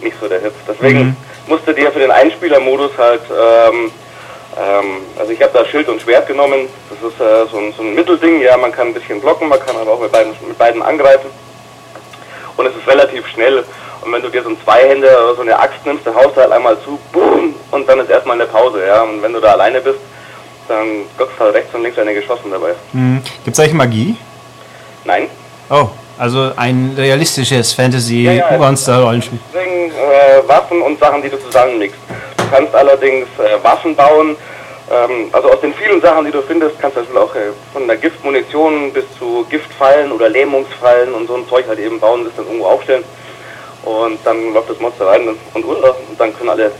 nicht 0.00 0.16
so 0.20 0.28
der 0.28 0.40
Hit. 0.40 0.52
Deswegen 0.68 0.98
mhm. 0.98 1.16
musst 1.46 1.66
du 1.66 1.72
dir 1.72 1.90
für 1.90 1.98
den 1.98 2.10
Einspielermodus 2.10 2.92
halt, 2.96 3.22
ähm, 3.30 3.90
ähm, 4.56 4.84
also 5.18 5.32
ich 5.32 5.42
habe 5.42 5.52
da 5.52 5.64
Schild 5.64 5.88
und 5.88 6.00
Schwert 6.00 6.26
genommen, 6.26 6.68
das 6.90 7.10
ist 7.10 7.20
äh, 7.20 7.46
so, 7.50 7.58
ein, 7.58 7.72
so 7.76 7.82
ein 7.82 7.94
Mittelding, 7.94 8.40
ja, 8.40 8.56
man 8.56 8.72
kann 8.72 8.88
ein 8.88 8.94
bisschen 8.94 9.20
blocken, 9.20 9.48
man 9.48 9.60
kann 9.64 9.76
aber 9.76 9.92
auch 9.92 10.00
mit 10.00 10.12
beiden, 10.12 10.32
mit 10.46 10.58
beiden 10.58 10.82
angreifen 10.82 11.30
und 12.56 12.66
es 12.66 12.76
ist 12.76 12.86
relativ 12.86 13.26
schnell. 13.28 13.64
Und 14.02 14.12
wenn 14.12 14.22
du 14.22 14.28
dir 14.28 14.42
so 14.42 14.50
ein 14.50 14.58
Zweihänder 14.62 15.24
oder 15.24 15.34
so 15.34 15.42
eine 15.42 15.58
Axt 15.58 15.84
nimmst, 15.84 16.06
dann 16.06 16.14
haust 16.14 16.36
du 16.36 16.40
halt 16.40 16.52
einmal 16.52 16.78
zu, 16.82 16.98
boom, 17.12 17.54
und 17.72 17.88
dann 17.88 17.98
ist 17.98 18.10
erstmal 18.10 18.40
eine 18.40 18.46
Pause, 18.48 18.86
ja. 18.86 19.02
Und 19.02 19.20
wenn 19.22 19.32
du 19.32 19.40
da 19.40 19.52
alleine 19.52 19.80
bist, 19.80 19.98
dann 20.68 21.04
guckst 21.18 21.38
halt 21.38 21.54
rechts 21.54 21.74
und 21.74 21.82
links 21.82 21.98
eine 21.98 22.14
geschossen 22.14 22.50
dabei. 22.50 22.74
Mhm. 22.92 23.22
Gibt 23.44 23.56
es 23.56 23.60
eigentlich 23.60 23.74
Magie? 23.74 24.16
Nein. 25.04 25.28
Oh, 25.70 25.88
also 26.18 26.52
ein 26.56 26.94
realistisches 26.96 27.72
Fantasy-Monster-Rollenspiel. 27.72 29.38
Ja, 29.52 29.60
ja, 29.60 30.38
äh, 30.38 30.48
Waffen 30.48 30.80
und 30.82 30.98
Sachen, 30.98 31.22
die 31.22 31.28
du 31.28 31.38
zusammenlegst. 31.38 31.98
Du 32.36 32.44
kannst 32.50 32.74
allerdings 32.74 33.26
äh, 33.38 33.62
Waffen 33.62 33.94
bauen. 33.94 34.36
Ähm, 34.90 35.28
also 35.32 35.50
aus 35.50 35.60
den 35.60 35.74
vielen 35.74 36.00
Sachen, 36.00 36.24
die 36.24 36.30
du 36.30 36.42
findest, 36.42 36.78
kannst 36.80 36.96
du 36.96 37.00
also 37.00 37.18
auch 37.18 37.34
äh, 37.34 37.50
von 37.72 37.86
der 37.86 37.96
Giftmunition 37.96 38.92
bis 38.92 39.04
zu 39.18 39.44
Giftfallen 39.50 40.12
oder 40.12 40.28
Lähmungsfallen 40.28 41.12
und 41.12 41.26
so 41.26 41.34
ein 41.34 41.48
Zeug 41.48 41.66
halt 41.68 41.80
eben 41.80 41.98
bauen, 41.98 42.24
das 42.24 42.34
dann 42.36 42.46
irgendwo 42.46 42.66
aufstellen. 42.66 43.04
Und 43.84 44.18
dann 44.24 44.52
läuft 44.52 44.70
das 44.70 44.80
Monster 44.80 45.06
rein 45.06 45.28
und, 45.28 45.38
und 45.54 45.64
runter 45.64 45.94
und 46.08 46.18
dann 46.18 46.36
können 46.36 46.50
alle 46.50 46.72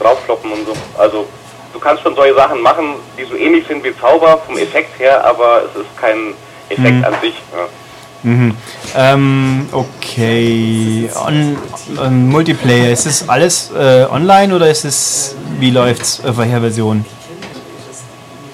draufkloppen 0.00 0.52
und 0.52 0.66
so. 0.66 0.72
Also 0.98 1.26
du 1.74 1.80
kannst 1.80 2.02
schon 2.02 2.14
solche 2.14 2.34
Sachen 2.34 2.62
machen, 2.62 2.94
die 3.18 3.24
so 3.24 3.34
ähnlich 3.34 3.66
sind 3.66 3.84
wie 3.84 3.94
Zauber 4.00 4.38
vom 4.46 4.56
Effekt 4.56 4.98
her, 4.98 5.22
aber 5.24 5.62
es 5.64 5.80
ist 5.80 6.00
kein 6.00 6.32
Effekt 6.70 6.94
mhm. 6.94 7.04
an 7.04 7.14
sich. 7.20 7.34
Ja. 7.52 8.30
Mhm. 8.30 8.56
Ähm, 8.96 9.68
okay. 9.72 11.10
On, 11.26 11.58
on, 11.98 12.28
Multiplayer, 12.30 12.90
ist 12.90 13.04
das 13.04 13.28
alles 13.28 13.70
äh, 13.76 14.06
online 14.10 14.54
oder 14.54 14.70
ist 14.70 14.84
es, 14.86 15.36
wie 15.58 15.70
läuft's 15.70 16.24
auf 16.24 16.38
welcher 16.38 16.60
Version? 16.60 17.04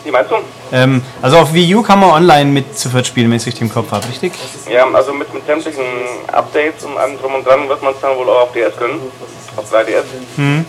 Wie 0.02 0.10
meinst 0.10 0.30
du? 0.30 0.36
Ähm, 0.72 1.02
also 1.22 1.38
auf 1.38 1.52
Wii 1.52 1.74
U 1.76 1.82
kann 1.82 2.00
man 2.00 2.10
online 2.10 2.50
mit 2.50 2.76
zu 2.76 2.88
viert 2.88 3.06
spielen, 3.06 3.28
wenn 3.28 3.36
ich 3.36 3.42
es 3.42 3.46
richtig 3.46 3.62
im 3.62 3.72
Kopf 3.72 3.92
habe, 3.92 4.08
richtig? 4.08 4.32
Ja, 4.68 4.88
also 4.92 5.12
mit, 5.12 5.32
mit 5.32 5.46
sämtlichen 5.46 5.84
Updates 6.32 6.84
und 6.84 6.96
allem 6.96 7.18
drum 7.18 7.34
und 7.34 7.46
dran 7.46 7.68
wird 7.68 7.82
man 7.82 7.92
es 7.92 8.00
dann 8.00 8.16
wohl 8.16 8.28
auch 8.28 8.42
auf 8.42 8.52
DS 8.52 8.76
können, 8.76 9.00
auf 9.56 9.72
3DS. 9.72 10.04
Mhm. 10.36 10.64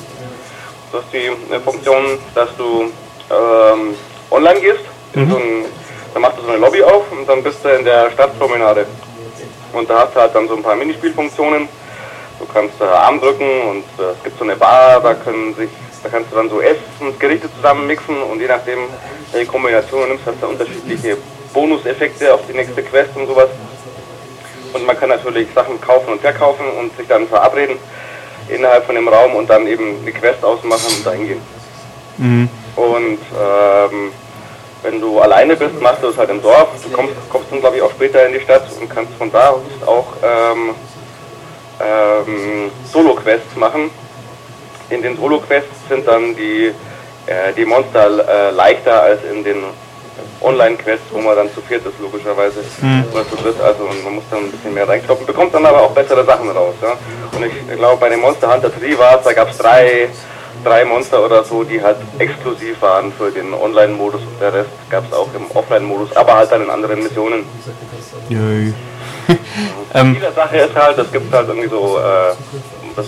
Du 0.91 0.97
hast 0.97 1.13
die 1.13 1.53
äh, 1.53 1.59
Funktion, 1.59 2.19
dass 2.35 2.49
du 2.57 2.91
ähm, 3.29 3.95
online 4.29 4.59
gehst, 4.59 4.81
mhm. 5.13 5.31
so 5.31 5.37
ein, 5.37 5.65
dann 6.13 6.21
machst 6.21 6.37
du 6.37 6.41
so 6.41 6.49
eine 6.49 6.57
Lobby 6.57 6.83
auf 6.83 7.09
und 7.11 7.27
dann 7.27 7.41
bist 7.41 7.63
du 7.63 7.69
in 7.69 7.85
der 7.85 8.11
Stadtpromenade. 8.11 8.85
Und 9.71 9.89
da 9.89 9.99
hast 9.99 10.15
du 10.15 10.19
halt 10.19 10.35
dann 10.35 10.49
so 10.49 10.55
ein 10.55 10.63
paar 10.63 10.75
Minispielfunktionen. 10.75 11.69
Du 12.39 12.45
kannst 12.53 12.81
äh, 12.81 12.83
Arm 12.83 13.21
drücken 13.21 13.61
und 13.69 13.85
äh, 14.03 14.11
es 14.17 14.23
gibt 14.23 14.37
so 14.37 14.43
eine 14.43 14.55
Bar, 14.57 14.99
da 14.99 15.13
können 15.13 15.55
sich 15.55 15.69
da 16.03 16.09
kannst 16.09 16.31
du 16.31 16.35
dann 16.35 16.49
so 16.49 16.59
Essensgerichte 16.61 17.47
zusammen 17.55 17.85
mixen 17.85 18.23
und 18.23 18.39
je 18.39 18.47
nachdem, 18.47 18.79
welche 19.31 19.51
Kombination 19.51 20.01
du 20.01 20.07
nimmst, 20.07 20.25
hast 20.25 20.41
du 20.41 20.47
unterschiedliche 20.47 21.17
Bonuseffekte 21.53 22.33
auf 22.33 22.41
die 22.49 22.53
nächste 22.53 22.81
Quest 22.81 23.11
und 23.15 23.27
sowas. 23.27 23.49
Und 24.73 24.85
man 24.85 24.99
kann 24.99 25.09
natürlich 25.09 25.47
Sachen 25.53 25.79
kaufen 25.79 26.13
und 26.13 26.21
verkaufen 26.21 26.65
und 26.79 26.97
sich 26.97 27.07
dann 27.07 27.27
verabreden 27.27 27.77
innerhalb 28.51 28.85
von 28.85 28.95
dem 28.95 29.07
Raum 29.07 29.35
und 29.35 29.49
dann 29.49 29.67
eben 29.67 30.01
eine 30.01 30.11
Quest 30.11 30.43
ausmachen 30.43 30.93
und 30.97 31.05
dahin 31.05 31.27
gehen. 31.27 31.41
Mhm. 32.17 32.49
Und 32.75 33.19
ähm, 33.39 34.11
wenn 34.83 34.99
du 34.99 35.19
alleine 35.19 35.55
bist, 35.55 35.79
machst 35.81 36.03
du 36.03 36.07
es 36.07 36.17
halt 36.17 36.29
im 36.29 36.41
Dorf. 36.41 36.69
Du 36.83 36.89
kommst, 36.89 37.13
kommst 37.29 37.51
dann, 37.51 37.59
glaube 37.59 37.77
ich, 37.77 37.81
auch 37.81 37.91
später 37.91 38.25
in 38.25 38.33
die 38.33 38.39
Stadt 38.39 38.63
und 38.79 38.89
kannst 38.89 39.13
von 39.13 39.31
da 39.31 39.49
aus 39.49 39.61
auch 39.85 40.07
ähm, 40.23 40.75
ähm, 41.79 42.71
Solo-Quests 42.91 43.55
machen. 43.55 43.91
In 44.89 45.01
den 45.01 45.17
Solo-Quests 45.17 45.87
sind 45.87 46.07
dann 46.07 46.35
die, 46.35 46.73
äh, 47.27 47.53
die 47.55 47.65
Monster 47.65 48.27
äh, 48.27 48.51
leichter 48.51 49.03
als 49.03 49.23
in 49.23 49.43
den 49.43 49.63
Online-Quests, 50.41 51.05
wo 51.11 51.19
man 51.19 51.35
dann 51.35 51.53
zu 51.53 51.61
viert 51.61 51.85
ist, 51.85 51.99
logischerweise. 51.99 52.59
Mhm. 52.81 53.05
Oder 53.13 53.27
zu 53.29 53.35
dritt, 53.35 53.59
also 53.61 53.83
man 54.03 54.15
muss 54.15 54.23
dann 54.29 54.39
ein 54.39 54.51
bisschen 54.51 54.73
mehr 54.73 54.87
reinkloppen, 54.87 55.25
bekommt 55.25 55.53
dann 55.53 55.65
aber 55.65 55.81
auch 55.81 55.91
bessere 55.91 56.25
Sachen 56.25 56.49
raus. 56.49 56.73
Ja? 56.81 56.93
Und 57.37 57.45
ich 57.45 57.77
glaube, 57.77 57.99
bei 57.99 58.09
dem 58.09 58.21
Monster 58.21 58.53
Hunter 58.53 58.69
3 58.69 58.97
war 58.97 59.19
es, 59.19 59.23
da 59.23 59.33
gab 59.33 59.49
es 59.49 59.57
drei, 59.57 60.09
drei 60.63 60.85
Monster 60.85 61.23
oder 61.23 61.43
so, 61.43 61.63
die 61.63 61.81
halt 61.81 61.97
exklusiv 62.17 62.81
waren 62.81 63.13
für 63.13 63.31
den 63.31 63.53
Online-Modus 63.53 64.21
und 64.21 64.41
der 64.41 64.53
Rest 64.53 64.69
gab 64.89 65.05
es 65.07 65.13
auch 65.13 65.29
im 65.35 65.49
Offline-Modus, 65.55 66.15
aber 66.15 66.35
halt 66.35 66.51
dann 66.51 66.63
in 66.63 66.69
anderen 66.69 67.03
Missionen. 67.03 67.45
Jö. 68.29 68.73
ähm. 69.93 70.15
Die 70.15 70.35
Sache 70.35 70.57
ist 70.57 70.75
halt, 70.75 70.97
es 70.97 71.11
gibt 71.11 71.33
halt 71.33 71.47
irgendwie 71.47 71.69
so, 71.69 71.99
äh, 71.99 72.33
das 72.95 73.07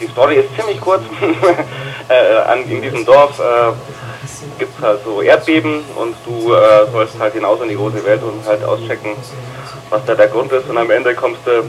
die 0.00 0.06
Story 0.08 0.36
ist 0.36 0.48
ziemlich 0.56 0.80
kurz. 0.80 1.02
äh, 2.08 2.38
an, 2.50 2.64
in 2.68 2.82
diesem 2.82 3.04
Dorf 3.04 3.38
äh, 3.38 3.72
gibt 4.58 4.78
es 4.78 4.84
halt 4.84 5.00
so 5.04 5.22
Erdbeben 5.22 5.82
und 5.96 6.14
du 6.24 6.52
äh, 6.52 6.90
sollst 6.90 7.18
halt 7.18 7.34
hinaus 7.34 7.60
in 7.62 7.68
die 7.68 7.76
große 7.76 8.04
Welt 8.04 8.22
und 8.22 8.46
halt 8.46 8.64
auschecken, 8.64 9.12
was 9.90 10.04
da 10.04 10.14
der 10.14 10.28
Grund 10.28 10.52
ist. 10.52 10.68
Und 10.68 10.78
am 10.78 10.90
Ende 10.90 11.14
kommst 11.14 11.40
du 11.46 11.62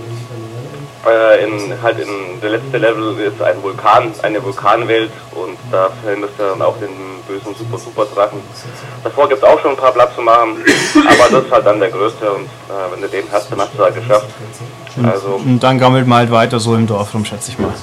äh, 1.07 1.43
in, 1.43 1.81
halt 1.81 1.99
in 1.99 2.41
der 2.41 2.51
letzte 2.51 2.77
Level 2.77 3.19
ist 3.19 3.41
ein 3.41 3.61
Vulkan, 3.63 4.11
eine 4.21 4.43
Vulkanwelt 4.43 5.11
und 5.31 5.57
da 5.71 5.89
findest 6.03 6.33
du 6.37 6.43
dann 6.43 6.61
auch 6.61 6.77
den 6.77 6.89
bösen 7.27 7.55
Super 7.55 7.77
Super 7.77 8.05
Drachen. 8.05 8.39
Davor 9.03 9.29
gibt 9.29 9.41
es 9.41 9.47
auch 9.47 9.59
schon 9.61 9.71
ein 9.71 9.77
paar 9.77 9.93
Platz 9.93 10.15
zu 10.15 10.21
machen, 10.21 10.57
aber 10.95 11.29
das 11.31 11.45
ist 11.45 11.51
halt 11.51 11.65
dann 11.65 11.79
der 11.79 11.89
größte 11.89 12.31
und 12.31 12.45
äh, 12.45 12.91
wenn 12.91 13.01
du 13.01 13.07
den 13.07 13.23
hast, 13.31 13.51
dann 13.51 13.61
hast 13.61 13.71
du 13.77 13.83
halt 13.83 13.95
geschafft. 13.95 14.27
Also, 15.03 15.35
und 15.35 15.59
dann 15.59 15.79
gammelt 15.79 16.07
man 16.07 16.19
halt 16.19 16.31
weiter 16.31 16.59
so 16.59 16.75
im 16.75 16.85
Dorf 16.85 17.13
rum, 17.13 17.23
schätze 17.23 17.51
ich 17.51 17.59
mal. 17.59 17.73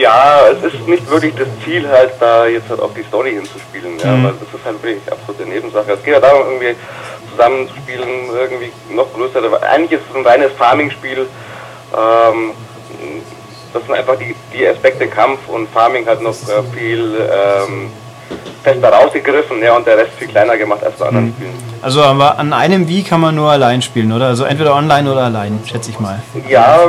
Ja, 0.00 0.48
es 0.50 0.72
ist 0.72 0.88
nicht 0.88 1.08
wirklich 1.10 1.34
das 1.34 1.48
Ziel 1.62 1.86
halt 1.86 2.12
da 2.18 2.46
jetzt 2.46 2.70
halt 2.70 2.80
auf 2.80 2.94
die 2.94 3.02
Story 3.02 3.32
hinzuspielen, 3.32 3.98
ja, 3.98 4.12
mhm. 4.12 4.24
weil 4.24 4.32
das 4.32 4.48
ist 4.58 4.64
halt 4.64 4.82
wirklich 4.82 5.12
absolute 5.12 5.44
Nebensache. 5.46 5.92
Es 5.92 6.02
geht 6.02 6.14
ja 6.14 6.20
darum, 6.20 6.46
irgendwie 6.52 6.74
zusammenzuspielen, 7.30 8.08
irgendwie 8.32 8.72
noch 8.94 9.12
größer. 9.12 9.40
Eigentlich 9.62 10.00
ist 10.00 10.06
es 10.08 10.16
ein 10.16 10.26
reines 10.26 10.52
Farming-Spiel. 10.52 11.26
Ähm, 11.92 12.50
das 13.74 13.84
sind 13.84 13.94
einfach 13.94 14.16
die, 14.16 14.34
die 14.54 14.66
Aspekte 14.66 15.06
Kampf 15.06 15.40
und 15.48 15.68
Farming 15.68 16.06
hat 16.06 16.22
noch 16.22 16.32
äh, 16.32 16.62
viel 16.74 17.16
ähm, 17.20 17.92
fester 18.62 18.88
rausgegriffen 18.88 19.62
ja, 19.62 19.76
und 19.76 19.86
der 19.86 19.98
Rest 19.98 20.12
viel 20.18 20.28
kleiner 20.28 20.56
gemacht 20.56 20.82
als 20.82 20.96
bei 20.96 21.06
anderen 21.06 21.26
mhm. 21.26 21.34
Spielen. 21.34 21.54
Also 21.82 22.02
aber 22.02 22.38
an 22.38 22.54
einem 22.54 22.88
Wii 22.88 23.02
kann 23.02 23.20
man 23.20 23.34
nur 23.34 23.50
allein 23.50 23.82
spielen, 23.82 24.12
oder? 24.12 24.28
Also 24.28 24.44
entweder 24.44 24.74
online 24.74 25.10
oder 25.12 25.24
allein, 25.24 25.60
schätze 25.66 25.90
ich 25.90 26.00
mal. 26.00 26.22
Ja, 26.48 26.80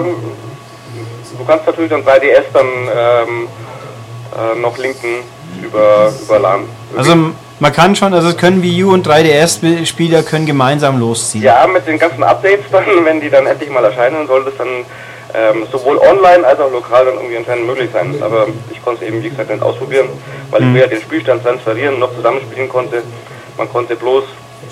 du 1.41 1.47
kannst 1.47 1.65
natürlich 1.65 1.89
dann 1.89 2.03
3DS 2.03 2.43
dann 2.53 2.65
ähm, 2.67 3.47
äh, 4.37 4.59
noch 4.59 4.77
linken 4.77 5.23
über, 5.61 6.13
über 6.21 6.39
LAN. 6.39 6.61
Also 6.95 7.15
man 7.59 7.73
kann 7.73 7.95
schon, 7.95 8.13
also 8.13 8.33
können 8.33 8.61
Wii 8.61 8.83
U 8.83 8.93
und 8.93 9.07
3DS-Spieler 9.07 10.23
können 10.23 10.45
gemeinsam 10.45 10.99
losziehen. 10.99 11.43
Ja, 11.43 11.67
mit 11.67 11.85
den 11.87 11.99
ganzen 11.99 12.23
Updates 12.23 12.65
dann, 12.71 12.85
wenn 13.03 13.21
die 13.21 13.29
dann 13.29 13.45
endlich 13.45 13.69
mal 13.69 13.83
erscheinen, 13.83 14.27
soll 14.27 14.45
das 14.45 14.53
dann 14.57 14.85
ähm, 15.33 15.65
sowohl 15.71 15.97
online 15.97 16.45
als 16.45 16.59
auch 16.59 16.71
lokal 16.71 17.05
dann 17.05 17.15
irgendwie 17.15 17.37
anscheinend 17.37 17.67
möglich 17.67 17.89
sein. 17.91 18.15
Aber 18.21 18.47
ich 18.71 18.83
konnte 18.83 19.05
es 19.05 19.11
eben, 19.11 19.23
wie 19.23 19.29
gesagt, 19.29 19.49
nicht 19.49 19.63
ausprobieren, 19.63 20.09
weil 20.49 20.61
mhm. 20.61 20.67
ich 20.67 20.73
mir 20.73 20.79
ja 20.81 20.87
den 20.87 21.01
Spielstand 21.01 21.43
transferieren 21.43 21.99
noch 21.99 22.13
zusammenspielen 22.15 22.69
konnte. 22.69 23.03
Man 23.57 23.69
konnte 23.69 23.95
bloß 23.95 24.23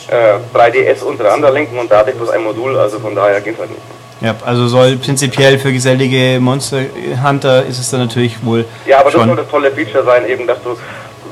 äh, 0.10 0.58
3DS 0.58 1.04
untereinander 1.04 1.52
linken 1.52 1.78
und 1.78 1.92
da 1.92 2.00
hatte 2.00 2.12
ich 2.12 2.18
bloß 2.18 2.30
ein 2.30 2.44
Modul, 2.44 2.78
also 2.78 3.00
von 3.00 3.16
daher 3.16 3.42
ging 3.42 3.54
es 3.54 3.60
halt 3.60 3.72
nicht. 3.72 3.82
Ja, 4.22 4.36
also 4.46 4.68
soll 4.68 4.98
prinzipiell 4.98 5.58
für 5.58 5.72
gesellige 5.72 6.40
Monster 6.42 6.82
Hunter 7.24 7.66
ist 7.66 7.80
es 7.80 7.90
dann 7.90 8.02
natürlich 8.02 8.44
wohl. 8.44 8.66
Ja, 8.86 9.00
aber 9.00 9.12
das 9.12 9.22
soll 9.26 9.36
das 9.36 9.48
tolle 9.48 9.72
Feature 9.72 10.04
sein, 10.04 10.28
eben, 10.28 10.46
dass 10.46 10.62
du 10.62 10.76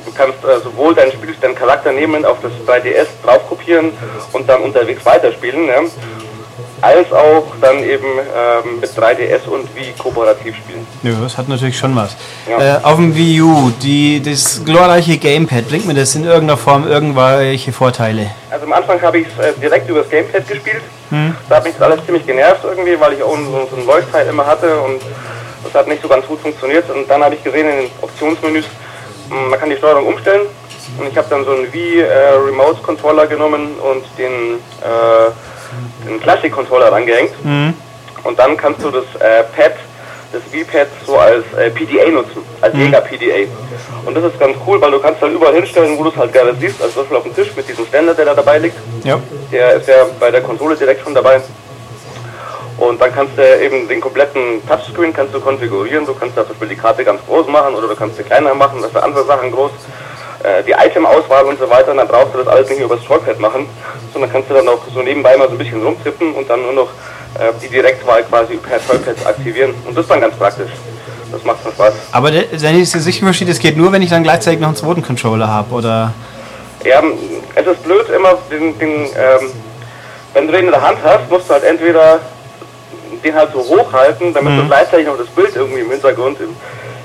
du 0.07 0.13
kannst 0.13 0.43
äh, 0.43 0.59
sowohl 0.63 0.95
deinen 0.95 1.11
Spiel, 1.11 1.35
deinen 1.39 1.55
Charakter 1.55 1.91
nehmen, 1.91 2.25
auf 2.25 2.37
das 2.41 2.51
3DS 2.65 3.07
drauf 3.23 3.47
kopieren 3.47 3.91
und 4.31 4.47
dann 4.47 4.61
unterwegs 4.61 5.05
weiterspielen. 5.05 5.67
Ja? 5.67 5.81
Als 6.81 7.11
auch 7.11 7.45
dann 7.59 7.83
eben 7.83 8.05
ähm, 8.05 8.79
mit 8.79 8.89
3DS 8.91 9.47
und 9.47 9.73
Wii 9.75 9.93
kooperativ 9.97 10.55
spielen. 10.55 10.85
Ja, 11.03 11.11
das 11.21 11.37
hat 11.37 11.49
natürlich 11.49 11.77
schon 11.77 11.95
was. 11.95 12.15
Ja. 12.47 12.77
Äh, 12.77 12.83
auf 12.83 12.97
dem 12.97 13.15
Wii 13.15 13.41
U, 13.41 13.71
die, 13.81 14.21
das 14.21 14.63
glorreiche 14.63 15.17
Gamepad, 15.17 15.67
bringt 15.67 15.87
mir 15.87 15.95
das 15.95 16.13
in 16.15 16.23
irgendeiner 16.23 16.57
Form 16.57 16.87
irgendwelche 16.87 17.73
Vorteile? 17.73 18.31
Also 18.51 18.65
am 18.65 18.73
Anfang 18.73 19.01
habe 19.01 19.19
ich 19.19 19.27
es 19.27 19.43
äh, 19.43 19.53
direkt 19.59 19.89
über 19.89 20.01
das 20.01 20.09
Gamepad 20.09 20.47
gespielt. 20.47 20.83
Hm. 21.09 21.35
Da 21.49 21.55
hat 21.55 21.63
mich 21.63 21.73
das 21.73 21.81
alles 21.81 22.05
ziemlich 22.05 22.25
genervt 22.25 22.63
irgendwie, 22.63 22.99
weil 22.99 23.13
ich 23.13 23.23
auch 23.23 23.37
so, 23.37 23.67
so 23.71 23.75
ein 23.75 23.85
Leuchtteil 23.85 24.27
immer 24.27 24.45
hatte 24.45 24.79
und 24.79 25.01
das 25.63 25.73
hat 25.73 25.87
nicht 25.87 26.01
so 26.01 26.07
ganz 26.07 26.25
gut 26.27 26.39
funktioniert. 26.39 26.89
Und 26.89 27.09
dann 27.09 27.23
habe 27.23 27.35
ich 27.35 27.43
gesehen 27.43 27.67
in 27.67 27.77
den 27.77 27.89
Optionsmenüs, 28.01 28.65
hm, 29.29 29.49
man 29.49 29.59
kann 29.59 29.69
die 29.69 29.77
Steuerung 29.77 30.07
umstellen. 30.07 30.47
Und 30.97 31.07
ich 31.07 31.17
habe 31.17 31.27
dann 31.29 31.43
so 31.43 31.51
einen 31.51 31.71
Wii 31.73 31.99
äh, 32.01 32.29
Remote 32.47 32.81
Controller 32.81 33.27
genommen 33.27 33.75
und 33.79 34.03
den 34.17 34.55
äh, 34.81 35.31
einen 36.05 36.19
Classic-Controller 36.19 36.91
rangehängt. 36.91 37.33
Mhm. 37.43 37.73
Und 38.23 38.39
dann 38.39 38.57
kannst 38.57 38.83
du 38.83 38.91
das 38.91 39.05
äh, 39.19 39.43
Pad, 39.55 39.73
das 40.31 40.41
V-Pad 40.43 40.87
so 41.05 41.17
als 41.17 41.45
äh, 41.53 41.69
PDA 41.69 42.09
nutzen, 42.11 42.41
als 42.61 42.73
mhm. 42.73 42.81
Jäger-PDA. 42.81 43.47
Und 44.05 44.15
das 44.15 44.23
ist 44.25 44.39
ganz 44.39 44.57
cool, 44.65 44.81
weil 44.81 44.91
du 44.91 44.99
kannst 44.99 45.21
dann 45.21 45.33
überall 45.33 45.53
hinstellen, 45.53 45.97
wo 45.97 46.03
du 46.03 46.09
es 46.09 46.15
halt 46.15 46.33
gerne 46.33 46.53
siehst. 46.59 46.81
Also 46.81 46.93
zum 46.93 47.01
Beispiel 47.03 47.17
auf 47.17 47.23
dem 47.23 47.35
Tisch 47.35 47.55
mit 47.55 47.67
diesem 47.67 47.85
Ständer, 47.85 48.13
der 48.13 48.25
da 48.25 48.33
dabei 48.33 48.59
liegt. 48.59 48.77
Ja. 49.03 49.19
Der 49.51 49.73
ist 49.73 49.87
ja 49.87 50.05
bei 50.19 50.31
der 50.31 50.41
Konsole 50.41 50.75
direkt 50.75 51.03
schon 51.03 51.13
dabei. 51.13 51.41
Und 52.77 53.01
dann 53.01 53.13
kannst 53.13 53.37
du 53.37 53.63
eben 53.63 53.87
den 53.87 53.99
kompletten 53.99 54.61
Touchscreen 54.67 55.11
kannst 55.11 55.33
du 55.33 55.39
konfigurieren. 55.39 56.05
Du 56.05 56.13
kannst 56.13 56.37
da 56.37 56.41
zum 56.41 56.49
Beispiel 56.49 56.69
die 56.69 56.75
Karte 56.75 57.03
ganz 57.03 57.21
groß 57.25 57.47
machen 57.47 57.73
oder 57.73 57.87
du 57.87 57.95
kannst 57.95 58.17
sie 58.17 58.23
kleiner 58.23 58.53
machen, 58.53 58.81
dafür 58.81 59.03
andere 59.03 59.25
Sachen 59.25 59.51
groß. 59.51 59.71
Äh, 60.43 60.63
die 60.63 60.71
Item-Auswahl 60.71 61.45
und 61.45 61.59
so 61.59 61.67
weiter, 61.69 61.91
und 61.91 61.97
dann 61.97 62.07
brauchst 62.07 62.33
du 62.33 62.37
das 62.37 62.47
alles 62.47 62.69
nicht 62.69 62.79
über 62.79 62.95
das 62.95 63.05
Trackpad 63.05 63.39
machen, 63.39 63.67
sondern 64.13 64.31
kannst 64.31 64.49
du 64.49 64.53
dann 64.53 64.67
auch 64.67 64.79
so 64.93 65.01
nebenbei 65.01 65.35
mal 65.35 65.47
so 65.47 65.53
ein 65.53 65.57
bisschen 65.57 65.83
rumtrippen 65.83 66.33
und 66.35 66.47
dann 66.47 66.61
nur 66.61 66.73
noch 66.73 66.89
äh, 67.39 67.51
die 67.61 67.67
Direktwahl 67.67 68.23
quasi 68.23 68.57
per 68.57 68.79
Trackpad 68.85 69.25
aktivieren. 69.25 69.73
Und 69.85 69.97
das 69.97 70.03
ist 70.03 70.11
dann 70.11 70.21
ganz 70.21 70.35
praktisch. 70.35 70.69
Das 71.31 71.43
macht 71.43 71.63
schon 71.63 71.71
Spaß. 71.71 71.93
Aber 72.11 72.31
der, 72.31 72.45
wenn 72.51 72.75
ich 72.75 72.83
es 72.83 72.95
richtig 72.95 73.23
verstehe, 73.23 73.47
das 73.47 73.59
geht 73.59 73.75
nur, 73.75 73.91
wenn 73.91 74.01
ich 74.01 74.09
dann 74.09 74.23
gleichzeitig 74.23 74.59
noch 74.59 74.67
einen 74.67 74.77
zweiten 74.77 75.01
Controller 75.01 75.47
habe, 75.47 75.73
oder? 75.73 76.13
Ja, 76.83 77.01
es 77.55 77.65
ist 77.65 77.83
blöd 77.83 78.07
immer, 78.09 78.37
den, 78.51 78.77
den 78.77 78.91
ähm, 78.91 79.51
wenn 80.33 80.45
du 80.45 80.53
den 80.53 80.65
in 80.65 80.71
der 80.71 80.81
Hand 80.81 80.99
hast, 81.03 81.29
musst 81.29 81.49
du 81.49 81.53
halt 81.53 81.63
entweder 81.63 82.19
den 83.23 83.33
halt 83.33 83.49
so 83.53 83.59
hochhalten, 83.59 84.33
damit 84.33 84.53
mhm. 84.53 84.57
du 84.59 84.67
gleichzeitig 84.67 85.07
noch 85.07 85.17
das 85.17 85.27
Bild 85.27 85.55
irgendwie 85.55 85.81
im 85.81 85.89
Hintergrund 85.89 86.39
im, 86.39 86.55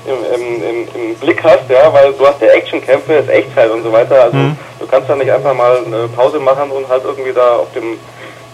im, 0.05 0.63
im, 0.63 0.87
im, 0.93 1.15
Blick 1.15 1.43
hast, 1.43 1.69
ja, 1.69 1.91
weil 1.93 2.13
du 2.13 2.25
hast 2.25 2.41
ja 2.41 2.47
Actionkämpfe, 2.47 3.13
ist 3.13 3.29
Echtzeit 3.29 3.71
und 3.71 3.83
so 3.83 3.91
weiter. 3.91 4.23
Also 4.23 4.37
mhm. 4.37 4.57
du 4.79 4.87
kannst 4.87 5.09
da 5.09 5.15
nicht 5.15 5.31
einfach 5.31 5.53
mal 5.53 5.77
eine 5.85 6.07
Pause 6.09 6.39
machen 6.39 6.69
und 6.71 6.87
halt 6.89 7.03
irgendwie 7.03 7.33
da 7.33 7.57
auf 7.57 7.71
dem 7.73 7.97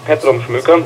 Pad 0.05 0.23
rumschmückern. 0.25 0.83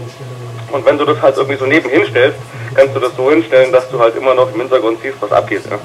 Und 0.72 0.86
wenn 0.86 0.98
du 0.98 1.05
das 1.05 1.22
halt 1.22 1.38
irgendwie 1.38 1.58
so 1.58 1.65
nebenhin 1.65 2.05
stellst, 2.05 2.38
kannst 2.74 2.96
du 2.96 3.00
das 3.00 3.15
so 3.15 3.29
hinstellen, 3.29 3.72
dass 3.72 3.89
du 3.89 4.00
halt 4.00 4.15
immer 4.15 4.34
noch 4.34 4.51
im 4.53 4.60
Hintergrund 4.60 5.00
siehst, 5.01 5.17
was 5.22 5.32
abgeht. 5.32 5.62
Ja. 5.70 5.77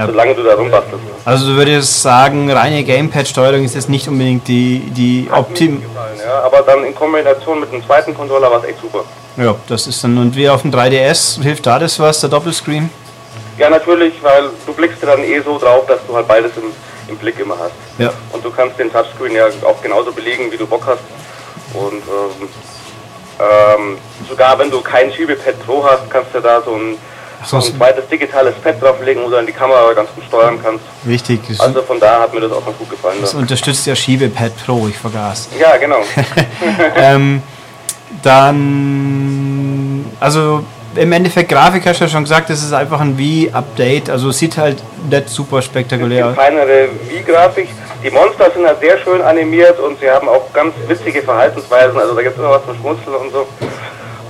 Ja. 0.00 0.06
solange 0.06 0.34
du 0.34 0.42
da 0.42 0.54
rumbastelst. 0.54 1.04
Also 1.24 1.46
du 1.46 1.56
würdest 1.56 2.02
sagen, 2.02 2.50
reine 2.50 2.84
Gamepad-Steuerung 2.84 3.64
ist 3.64 3.74
jetzt 3.74 3.88
nicht 3.88 4.08
unbedingt 4.08 4.46
die, 4.48 4.80
die 4.90 5.28
Optim... 5.30 5.82
Ja, 6.24 6.42
aber 6.42 6.62
dann 6.62 6.84
in 6.84 6.94
Kombination 6.94 7.60
mit 7.60 7.72
einem 7.72 7.84
zweiten 7.84 8.14
Controller 8.14 8.50
war 8.50 8.58
es 8.62 8.64
echt 8.64 8.80
super. 8.80 9.04
Ja, 9.36 9.54
das 9.68 9.86
ist 9.86 10.02
dann... 10.02 10.16
Und 10.18 10.36
wie 10.36 10.48
auf 10.48 10.62
dem 10.62 10.70
3DS, 10.70 11.42
hilft 11.42 11.66
da 11.66 11.78
das 11.78 11.98
was, 11.98 12.20
der 12.20 12.30
Doppelscreen? 12.30 12.90
Ja, 13.60 13.68
natürlich, 13.68 14.14
weil 14.22 14.44
du 14.64 14.72
blickst 14.72 15.02
dann 15.02 15.22
eh 15.22 15.38
so 15.40 15.58
drauf, 15.58 15.84
dass 15.86 15.98
du 16.06 16.16
halt 16.16 16.26
beides 16.26 16.52
im, 16.56 16.72
im 17.08 17.18
Blick 17.18 17.38
immer 17.38 17.58
hast. 17.58 17.72
Ja. 17.98 18.10
Und 18.32 18.42
du 18.42 18.50
kannst 18.50 18.78
den 18.78 18.90
Touchscreen 18.90 19.34
ja 19.34 19.48
auch 19.64 19.82
genauso 19.82 20.10
belegen, 20.12 20.50
wie 20.50 20.56
du 20.56 20.66
Bock 20.66 20.84
hast. 20.86 21.02
Und 21.74 22.02
ähm, 22.02 22.48
ähm, 23.38 23.98
sogar 24.26 24.58
wenn 24.58 24.70
du 24.70 24.80
kein 24.80 25.12
Schiebepad 25.12 25.62
Pro 25.66 25.84
hast, 25.84 26.08
kannst 26.10 26.34
du 26.34 26.40
da 26.40 26.62
so 26.62 26.74
ein, 26.74 26.96
so, 27.44 27.56
ein 27.56 27.62
zweites 27.62 28.08
digitales 28.08 28.54
Pad 28.64 28.80
drauflegen, 28.80 29.22
wo 29.24 29.28
du 29.28 29.36
dann 29.36 29.46
die 29.46 29.52
Kamera 29.52 29.92
ganz 29.92 30.08
gut 30.14 30.24
steuern 30.24 30.58
kannst. 30.62 30.84
Wichtig. 31.02 31.40
Das, 31.46 31.60
Also 31.60 31.82
von 31.82 32.00
da 32.00 32.20
hat 32.20 32.32
mir 32.32 32.40
das 32.40 32.52
auch 32.52 32.64
ganz 32.64 32.78
gut 32.78 32.88
gefallen. 32.88 33.18
das 33.20 33.34
Ja, 33.34 33.40
unterstützt 33.40 33.86
ja 33.86 33.94
Schiebepad 33.94 34.52
Pro, 34.64 34.88
ich 34.88 34.96
vergaß. 34.96 35.50
ja 35.58 35.76
genau. 35.76 36.00
ähm, 36.96 37.42
dann, 38.22 40.06
also 40.18 40.64
im 40.96 41.12
Endeffekt, 41.12 41.48
Grafik 41.48 41.86
hast 41.86 42.00
du 42.00 42.04
ja 42.04 42.10
schon 42.10 42.24
gesagt, 42.24 42.50
das 42.50 42.62
ist 42.62 42.72
einfach 42.72 43.00
ein 43.00 43.16
Wii-Update. 43.16 44.10
Also 44.10 44.30
es 44.30 44.38
sieht 44.38 44.56
halt 44.56 44.82
nicht 45.08 45.28
super 45.28 45.62
spektakulär 45.62 46.28
aus. 46.28 46.34
feinere 46.34 46.88
Wii-Grafik. 47.08 47.68
Die 48.02 48.10
Monster 48.10 48.50
sind 48.50 48.66
halt 48.66 48.80
sehr 48.80 48.98
schön 48.98 49.20
animiert 49.22 49.78
und 49.78 50.00
sie 50.00 50.10
haben 50.10 50.28
auch 50.28 50.52
ganz 50.52 50.74
witzige 50.88 51.22
Verhaltensweisen. 51.22 51.98
Also 51.98 52.14
da 52.14 52.22
gibt 52.22 52.36
es 52.36 52.40
immer 52.40 52.52
was 52.52 52.64
zum 52.64 52.76
Schmunzeln 52.76 53.16
und 53.16 53.30
so. 53.30 53.46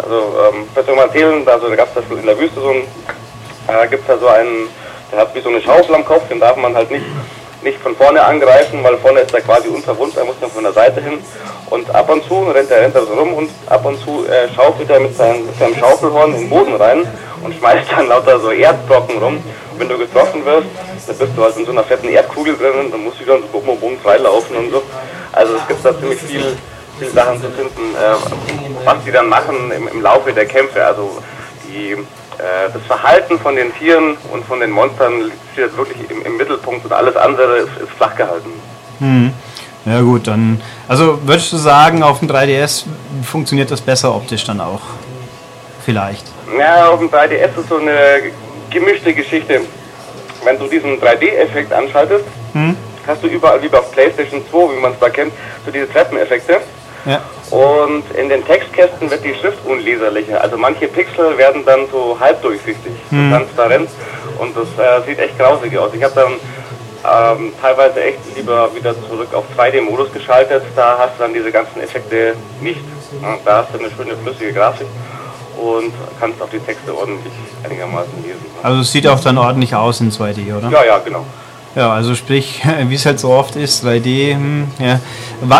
Also 0.02 0.34
ähm, 0.52 0.96
mal 0.96 1.06
erzählen, 1.06 1.46
also 1.46 1.68
da 1.68 1.76
gab 1.76 1.96
es 1.96 2.18
in 2.18 2.26
der 2.26 2.38
Wüste 2.38 2.60
so 2.60 2.70
ein, 2.70 2.82
äh, 3.68 3.88
gibt 3.88 4.02
es 4.02 4.06
da 4.08 4.18
so 4.18 4.28
einen, 4.28 4.68
der 5.12 5.20
hat 5.20 5.34
wie 5.34 5.40
so 5.40 5.50
eine 5.50 5.60
Schaufel 5.60 5.94
am 5.94 6.04
Kopf, 6.04 6.26
den 6.28 6.40
darf 6.40 6.56
man 6.56 6.74
halt 6.74 6.90
nicht, 6.90 7.04
nicht 7.62 7.78
von 7.80 7.94
vorne 7.96 8.22
angreifen, 8.24 8.82
weil 8.82 8.96
vorne 8.98 9.20
ist 9.20 9.34
er 9.34 9.40
quasi 9.40 9.68
unverwundbar, 9.68 10.24
er 10.24 10.26
muss 10.26 10.40
dann 10.40 10.50
von 10.50 10.64
der 10.64 10.72
Seite 10.72 11.00
hin. 11.00 11.18
Und 11.68 11.94
ab 11.94 12.10
und 12.10 12.24
zu 12.24 12.42
rennt 12.50 12.70
er, 12.70 12.82
rennt 12.82 12.94
er 12.94 13.02
so 13.02 13.14
rum 13.14 13.34
und 13.34 13.50
ab 13.66 13.84
und 13.84 14.00
zu 14.02 14.26
äh, 14.26 14.48
schaufelt 14.54 14.90
er 14.90 15.00
mit 15.00 15.16
seinem, 15.16 15.46
mit 15.46 15.58
seinem 15.58 15.76
Schaufelhorn 15.76 16.34
in 16.34 16.40
den 16.40 16.50
Boden 16.50 16.74
rein 16.74 17.06
und 17.42 17.54
schmeißt 17.54 17.92
dann 17.92 18.08
lauter 18.08 18.40
so 18.40 18.50
Erdbrocken 18.50 19.18
rum. 19.18 19.36
Und 19.72 19.78
wenn 19.78 19.88
du 19.88 19.98
getroffen 19.98 20.44
wirst, 20.44 20.66
dann 21.06 21.16
bist 21.16 21.32
du 21.36 21.42
halt 21.42 21.56
in 21.56 21.66
so 21.66 21.72
einer 21.72 21.84
fetten 21.84 22.08
Erdkugel 22.08 22.56
drin 22.56 22.72
und 22.80 22.92
dann 22.92 23.04
musst 23.04 23.20
du 23.20 23.24
dann 23.24 23.40
so 23.40 23.46
bumm, 23.60 23.78
bumm, 23.78 23.98
freilaufen 24.02 24.56
und 24.56 24.70
so. 24.70 24.82
Also 25.32 25.54
es 25.56 25.68
gibt 25.68 25.84
da 25.84 25.98
ziemlich 25.98 26.20
viel, 26.20 26.56
viele 26.98 27.10
Sachen 27.10 27.40
zu 27.40 27.50
finden, 27.50 27.94
äh, 27.94 28.84
was 28.84 28.96
die 29.04 29.12
dann 29.12 29.28
machen 29.28 29.70
im, 29.70 29.88
im 29.88 30.02
Laufe 30.02 30.32
der 30.32 30.46
Kämpfe. 30.46 30.84
Also 30.84 31.18
die, 31.64 31.96
das 32.72 32.82
Verhalten 32.86 33.38
von 33.38 33.56
den 33.56 33.74
Tieren 33.76 34.16
und 34.32 34.44
von 34.46 34.60
den 34.60 34.70
Monstern 34.70 35.30
steht 35.52 35.76
wirklich 35.76 35.98
im, 36.10 36.22
im 36.24 36.36
Mittelpunkt 36.36 36.84
und 36.84 36.92
alles 36.92 37.16
andere 37.16 37.58
ist, 37.58 37.76
ist 37.82 37.90
flach 37.96 38.14
gehalten. 38.16 38.50
Hm. 38.98 39.32
Ja 39.86 40.00
gut, 40.02 40.26
dann. 40.26 40.60
Also 40.88 41.18
würdest 41.26 41.52
du 41.52 41.56
sagen, 41.56 42.02
auf 42.02 42.18
dem 42.18 42.28
3DS 42.28 42.84
funktioniert 43.24 43.70
das 43.70 43.80
besser 43.80 44.14
optisch 44.14 44.44
dann 44.44 44.60
auch? 44.60 44.80
Vielleicht. 45.84 46.26
Ja, 46.58 46.88
auf 46.90 46.98
dem 47.00 47.08
3DS 47.10 47.58
ist 47.58 47.68
so 47.68 47.78
eine 47.78 48.30
gemischte 48.70 49.14
Geschichte. 49.14 49.62
Wenn 50.44 50.58
du 50.58 50.66
diesen 50.66 51.00
3D-Effekt 51.00 51.72
anschaltest, 51.72 52.24
Hm? 52.52 52.76
hast 53.06 53.22
du 53.22 53.26
überall 53.28 53.62
wie 53.62 53.68
bei 53.68 53.78
PlayStation 53.80 54.42
2, 54.50 54.74
wie 54.76 54.80
man 54.80 54.92
es 54.92 54.98
da 54.98 55.08
kennt, 55.08 55.32
so 55.64 55.70
diese 55.70 55.88
Treppeneffekte. 55.90 56.58
Ja. 57.06 57.20
Und 57.50 58.04
in 58.16 58.28
den 58.28 58.44
Textkästen 58.46 59.10
wird 59.10 59.24
die 59.24 59.34
Schrift 59.34 59.58
unleserlicher. 59.66 60.40
Also 60.40 60.56
manche 60.56 60.86
Pixel 60.86 61.36
werden 61.36 61.64
dann 61.64 61.80
so 61.90 62.16
halbdurchsichtig, 62.18 62.92
Hm. 63.10 63.30
so 63.30 63.36
transparent. 63.36 63.90
Und 64.38 64.56
das 64.56 64.68
äh, 64.78 65.06
sieht 65.06 65.18
echt 65.18 65.36
grausig 65.38 65.76
aus. 65.76 65.90
Ich 65.92 66.02
habe 66.02 66.14
dann 66.14 67.38
ähm, 67.38 67.52
teilweise 67.60 68.02
echt 68.04 68.18
lieber 68.36 68.72
wieder 68.74 68.94
zurück 69.08 69.28
auf 69.34 69.44
2D-Modus 69.58 70.12
geschaltet. 70.12 70.62
Da 70.76 70.96
hast 70.98 71.18
du 71.18 71.22
dann 71.24 71.34
diese 71.34 71.50
ganzen 71.50 71.80
Effekte 71.80 72.34
nicht. 72.60 72.80
Da 73.44 73.56
hast 73.64 73.74
du 73.74 73.78
eine 73.78 73.90
schöne 73.90 74.16
flüssige 74.22 74.52
Grafik 74.52 74.86
und 75.60 75.92
kannst 76.20 76.40
auch 76.40 76.48
die 76.48 76.60
Texte 76.60 76.96
ordentlich 76.96 77.32
einigermaßen 77.64 78.12
lesen. 78.22 78.46
Also 78.62 78.82
es 78.82 78.92
sieht 78.92 79.06
auch 79.08 79.18
dann 79.20 79.36
ordentlich 79.36 79.74
aus 79.74 80.00
in 80.00 80.10
2D, 80.12 80.56
oder? 80.56 80.68
Ja, 80.70 80.84
ja, 80.84 80.98
genau. 80.98 81.26
Ja, 81.76 81.92
also 81.92 82.14
sprich, 82.14 82.62
wie 82.88 82.94
es 82.94 83.06
halt 83.06 83.20
so 83.20 83.30
oft 83.30 83.56
ist, 83.56 83.84
3D, 83.84 84.34
hm, 84.34 84.68
ja. 84.78 85.00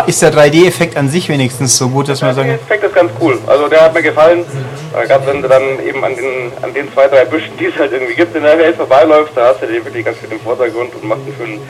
Ist 0.07 0.21
der 0.21 0.33
3D-Effekt 0.33 0.97
an 0.97 1.09
sich 1.09 1.29
wenigstens 1.29 1.77
so 1.77 1.87
gut, 1.89 2.09
dass 2.09 2.21
man 2.21 2.35
Der 2.35 2.43
sagen 2.43 2.49
Effekt 2.51 2.83
ist 2.83 2.93
ganz 2.93 3.11
cool. 3.19 3.39
Also 3.47 3.67
der 3.67 3.85
hat 3.85 3.93
mir 3.93 4.03
gefallen. 4.03 4.45
Gerade 4.93 5.25
wenn 5.25 5.41
du 5.41 5.47
dann 5.47 5.63
eben 5.85 6.03
an 6.03 6.15
den, 6.15 6.51
an 6.61 6.73
den 6.73 6.91
zwei, 6.93 7.07
drei 7.07 7.25
Büschen, 7.25 7.57
die 7.57 7.65
es 7.65 7.75
halt 7.77 7.93
irgendwie 7.93 8.13
gibt, 8.13 8.35
in 8.35 8.43
der 8.43 8.57
Welt 8.59 8.75
vorbeiläufst, 8.75 9.35
da 9.35 9.47
hast 9.47 9.61
du 9.61 9.67
den 9.67 9.83
wirklich 9.85 10.05
ganz 10.05 10.17
schön 10.19 10.31
im 10.31 10.39
Vordergrund 10.41 10.93
und 10.95 11.03
machst 11.05 11.23
einen 11.25 11.35
schönen 11.35 11.61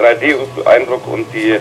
3D-Eindruck 0.00 1.06
und 1.06 1.26
die, 1.34 1.58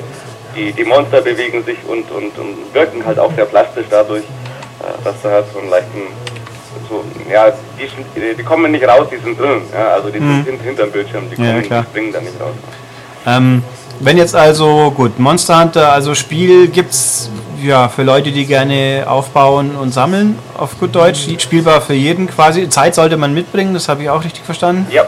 die, 0.56 0.72
die 0.72 0.84
Monster 0.86 1.22
bewegen 1.22 1.64
sich 1.66 1.78
und, 1.88 2.10
und, 2.10 2.38
und 2.38 2.74
wirken 2.74 3.06
halt 3.06 3.20
auch 3.20 3.34
sehr 3.36 3.46
plastisch 3.46 3.86
dadurch, 3.90 4.24
äh, 4.24 5.04
dass 5.04 5.22
du 5.22 5.30
halt 5.30 5.46
so 5.54 5.60
einen 5.60 5.70
leichten, 5.70 6.02
so, 6.90 7.04
ja, 7.32 7.46
die, 7.78 7.84
sind- 7.88 8.38
die 8.40 8.44
kommen 8.44 8.72
nicht 8.72 8.86
raus, 8.88 9.08
die 9.12 9.18
sind 9.24 9.40
drin. 9.40 9.62
Ja, 9.74 9.90
also 9.96 10.10
die 10.10 10.18
sind 10.20 10.44
hin- 10.46 10.60
hinterm 10.64 10.92
Bildschirm, 10.92 11.24
die, 11.30 11.40
Mhm. 11.40 11.46
Ja, 11.48 11.52
kommen, 11.54 11.64
klar. 11.66 11.82
die 11.84 11.88
springen 11.90 12.14
da 12.14 12.20
nicht 12.20 12.40
raus. 12.42 12.54
Ähm, 13.28 13.64
wenn 14.00 14.18
jetzt 14.18 14.36
also, 14.36 14.92
gut, 14.92 15.20
Monster 15.20 15.60
Hunter, 15.62 15.92
also 15.92 16.16
Spiel 16.16 16.68
gibt's 16.70 17.30
ja 17.62 17.90
für 17.90 18.04
Leute, 18.04 18.32
die 18.32 18.46
gerne 18.46 19.04
aufbauen 19.06 19.76
und 19.76 19.94
sammeln, 19.94 20.38
auf 20.58 20.80
gut 20.80 20.96
Deutsch, 20.96 21.28
spielbar 21.40 21.82
für 21.82 21.94
jeden 21.94 22.28
quasi. 22.28 22.70
Zeit 22.70 22.96
sollte 22.96 23.18
man 23.18 23.34
mitbringen, 23.34 23.74
das 23.74 23.90
habe 23.90 24.02
ich 24.04 24.10
auch 24.10 24.24
richtig 24.24 24.44
verstanden, 24.46 24.88
Ja. 24.92 25.04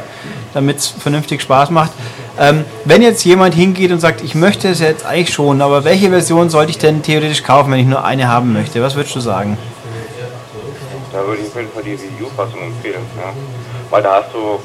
damit 0.54 0.78
es 0.80 0.88
vernünftig 0.88 1.42
Spaß 1.42 1.70
macht. 1.70 1.92
Ähm, 2.38 2.66
wenn 2.86 3.02
jetzt 3.02 3.24
jemand 3.24 3.56
hingeht 3.56 3.92
und 3.92 4.00
sagt, 4.02 4.22
ich 4.24 4.36
möchte 4.36 4.68
es 4.70 4.80
jetzt 4.82 5.06
eigentlich 5.06 5.34
schon, 5.34 5.62
aber 5.62 5.84
welche 5.86 6.10
Version 6.10 6.50
sollte 6.50 6.72
ich 6.72 6.78
denn 6.78 7.02
theoretisch 7.02 7.44
kaufen, 7.44 7.72
wenn 7.72 7.80
ich 7.80 7.86
nur 7.88 8.04
eine 8.04 8.28
haben 8.28 8.52
möchte? 8.52 8.82
Was 8.82 8.96
würdest 8.96 9.16
du 9.16 9.20
sagen? 9.22 9.58
Da 11.12 11.26
würde 11.26 11.42
ich 11.42 11.48
auf 11.48 11.56
jeden 11.56 11.72
Fall 11.72 11.84
die 11.84 12.02
Wii 12.02 12.24
U-Fassung 12.24 12.62
empfehlen. 12.62 13.06
Ja. 13.18 13.34
Weil 13.90 14.02
da 14.02 14.24
hast 14.24 14.34
du, 14.34 14.60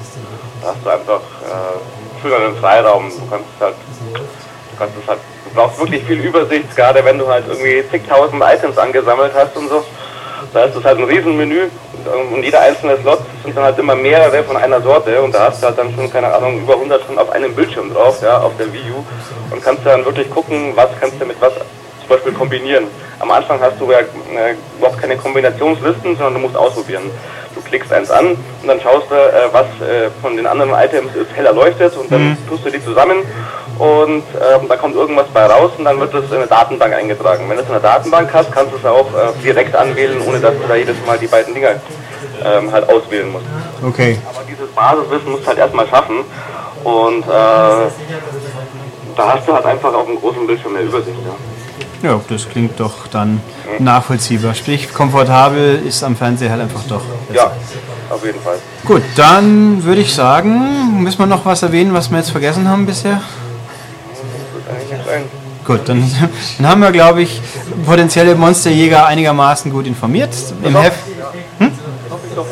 da 0.62 0.68
hast 0.68 0.84
du 0.84 0.90
einfach 0.90 1.20
äh, 1.20 2.22
schöneren 2.22 2.56
Freiraum. 2.56 3.10
Du 3.10 3.30
kannst 3.30 3.48
halt, 3.60 3.74
du 4.14 4.76
kannst 4.78 4.94
es 5.02 5.08
halt, 5.08 5.18
du 5.44 5.54
brauchst 5.54 5.78
wirklich 5.78 6.04
viel 6.04 6.20
Übersicht, 6.20 6.74
gerade 6.76 7.04
wenn 7.04 7.18
du 7.18 7.26
halt 7.26 7.44
irgendwie 7.48 7.82
zigtausend 7.90 8.42
Items 8.42 8.78
angesammelt 8.78 9.32
hast 9.34 9.56
und 9.56 9.68
so. 9.68 9.84
Da 10.52 10.64
ist 10.64 10.76
es 10.76 10.84
halt 10.84 10.98
ein 10.98 11.04
Riesenmenü 11.04 11.68
und 12.32 12.42
jeder 12.42 12.60
einzelne 12.60 12.96
Slot 12.98 13.18
sind 13.42 13.56
dann 13.56 13.64
halt 13.64 13.78
immer 13.78 13.96
mehrere 13.96 14.42
von 14.44 14.56
einer 14.56 14.80
Sorte 14.80 15.20
und 15.20 15.34
da 15.34 15.50
hast 15.50 15.62
du 15.62 15.66
halt 15.66 15.78
dann 15.78 15.92
schon, 15.94 16.10
keine 16.10 16.32
Ahnung, 16.32 16.60
über 16.60 16.74
100 16.74 17.04
schon 17.04 17.18
auf 17.18 17.30
einem 17.30 17.54
Bildschirm 17.54 17.92
drauf, 17.92 18.22
ja, 18.22 18.38
auf 18.38 18.52
der 18.58 18.72
Wii 18.72 18.92
U 18.92 19.04
und 19.52 19.62
kannst 19.62 19.84
dann 19.84 20.04
wirklich 20.04 20.30
gucken, 20.30 20.72
was 20.74 20.88
kannst 21.00 21.20
du 21.20 21.26
mit 21.26 21.40
was 21.40 21.52
zum 22.06 22.16
Beispiel 22.16 22.32
kombinieren. 22.32 22.84
Am 23.18 23.30
Anfang 23.30 23.60
hast 23.60 23.80
du 23.80 23.90
ja 23.90 23.98
äh, 23.98 24.54
überhaupt 24.78 25.00
keine 25.00 25.16
Kombinationslisten, 25.16 26.16
sondern 26.16 26.34
du 26.34 26.40
musst 26.40 26.56
ausprobieren. 26.56 27.10
Du 27.54 27.62
klickst 27.62 27.92
eins 27.92 28.10
an 28.10 28.36
und 28.62 28.68
dann 28.68 28.80
schaust 28.80 29.10
du, 29.10 29.14
äh, 29.14 29.48
was 29.52 29.66
äh, 29.80 30.10
von 30.20 30.36
den 30.36 30.46
anderen 30.46 30.72
Items 30.72 31.14
ist 31.16 31.34
hell 31.34 31.46
erleuchtet 31.46 31.96
und 31.96 32.12
dann 32.12 32.36
tust 32.48 32.66
du 32.66 32.70
die 32.70 32.84
zusammen 32.84 33.18
und 33.78 34.22
ähm, 34.34 34.68
da 34.68 34.76
kommt 34.76 34.94
irgendwas 34.94 35.26
bei 35.32 35.46
raus 35.46 35.72
und 35.78 35.84
dann 35.84 35.98
wird 35.98 36.12
das 36.12 36.24
in 36.30 36.36
eine 36.36 36.46
Datenbank 36.46 36.94
eingetragen. 36.94 37.48
Wenn 37.48 37.56
du 37.56 37.62
es 37.62 37.68
in 37.68 37.72
der 37.72 37.82
Datenbank 37.82 38.30
hast, 38.32 38.52
kannst 38.52 38.72
du 38.72 38.76
es 38.76 38.84
auch 38.84 39.06
äh, 39.06 39.42
direkt 39.42 39.74
anwählen, 39.74 40.20
ohne 40.26 40.38
dass 40.38 40.54
du 40.54 40.68
da 40.68 40.76
jedes 40.76 40.96
Mal 41.06 41.18
die 41.18 41.26
beiden 41.26 41.54
Dinger 41.54 41.80
ähm, 42.44 42.70
halt 42.70 42.88
auswählen 42.88 43.30
musst. 43.32 43.46
Okay. 43.82 44.18
Aber 44.28 44.44
dieses 44.46 44.68
Basiswissen 44.72 45.30
musst 45.30 45.44
du 45.44 45.48
halt 45.48 45.58
erstmal 45.58 45.86
schaffen 45.88 46.24
und 46.84 47.22
äh, 47.22 47.90
da 49.16 49.32
hast 49.34 49.48
du 49.48 49.54
halt 49.54 49.64
einfach 49.64 49.94
auf 49.94 50.06
dem 50.06 50.20
großen 50.20 50.46
Bildschirm 50.46 50.74
mehr 50.74 50.82
Übersicht. 50.82 51.18
Ja. 51.24 51.55
Ja, 52.02 52.20
das 52.28 52.48
klingt 52.48 52.78
doch 52.78 53.06
dann 53.08 53.40
nachvollziehbar. 53.78 54.54
Sprich, 54.54 54.92
komfortabel 54.92 55.80
ist 55.86 56.02
am 56.02 56.16
Fernseher 56.16 56.50
halt 56.50 56.62
einfach 56.62 56.82
doch. 56.88 57.02
besser. 57.28 57.34
Ja, 57.34 57.52
auf 58.14 58.24
jeden 58.24 58.40
Fall. 58.40 58.58
Gut, 58.84 59.02
dann 59.16 59.82
würde 59.84 60.00
ich 60.00 60.14
sagen, 60.14 61.02
müssen 61.02 61.18
wir 61.18 61.26
noch 61.26 61.44
was 61.44 61.62
erwähnen, 61.62 61.92
was 61.92 62.10
wir 62.10 62.18
jetzt 62.18 62.30
vergessen 62.30 62.68
haben 62.68 62.86
bisher? 62.86 63.20
Gut, 65.64 65.80
dann, 65.86 66.04
dann 66.58 66.68
haben 66.68 66.80
wir, 66.80 66.92
glaube 66.92 67.22
ich, 67.22 67.40
potenzielle 67.84 68.34
Monsterjäger 68.34 69.06
einigermaßen 69.06 69.72
gut 69.72 69.86
informiert. 69.86 70.30
Im. 70.62 70.76
Heft, 70.76 70.98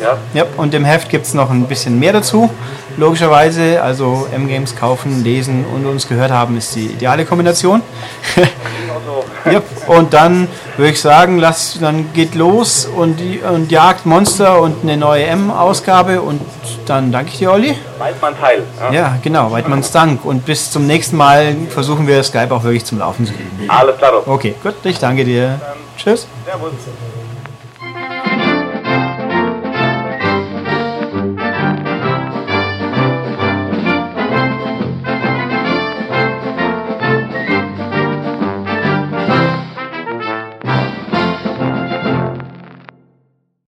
ja. 0.01 0.17
ja, 0.33 0.45
und 0.57 0.73
im 0.73 0.83
Heft 0.83 1.09
gibt 1.09 1.25
es 1.25 1.33
noch 1.33 1.49
ein 1.49 1.65
bisschen 1.65 1.97
mehr 1.99 2.13
dazu. 2.13 2.49
Logischerweise, 2.97 3.81
also 3.81 4.27
M-Games 4.33 4.75
kaufen, 4.75 5.23
lesen 5.23 5.65
und 5.73 5.85
uns 5.85 6.07
gehört 6.07 6.31
haben, 6.31 6.57
ist 6.57 6.75
die 6.75 6.87
ideale 6.87 7.25
Kombination. 7.25 7.81
Ja, 9.51 9.61
und 9.87 10.13
dann 10.13 10.47
würde 10.77 10.91
ich 10.91 11.01
sagen, 11.01 11.37
lass, 11.37 11.77
dann 11.79 12.11
geht 12.13 12.33
los 12.35 12.85
und, 12.85 13.19
die- 13.19 13.39
und 13.39 13.71
jagt 13.71 14.05
Monster 14.05 14.59
und 14.59 14.83
eine 14.83 14.97
neue 14.97 15.25
M-Ausgabe 15.25 16.21
und 16.21 16.41
dann 16.87 17.11
danke 17.11 17.31
ich 17.31 17.37
dir, 17.37 17.51
Olli. 17.51 17.75
weiß 17.99 18.15
man 18.21 18.39
Teil. 18.39 18.63
Ja. 18.79 18.91
Ja, 18.91 19.17
genau, 19.21 19.51
Weidmanns 19.51 19.91
Dank. 19.91 20.25
Und 20.25 20.45
bis 20.45 20.71
zum 20.71 20.87
nächsten 20.87 21.15
Mal 21.15 21.55
versuchen 21.69 22.07
wir 22.07 22.23
Skype 22.23 22.51
auch 22.53 22.63
wirklich 22.63 22.85
zum 22.85 22.99
Laufen 22.99 23.25
zu 23.25 23.33
kriegen. 23.33 23.69
Alles 23.69 23.97
klar. 23.97 24.13
Okay, 24.25 24.55
gut, 24.63 24.75
ich 24.83 24.97
danke 24.97 25.23
dir. 25.25 25.59
Tschüss. 25.97 26.27
Servus. 26.45 26.71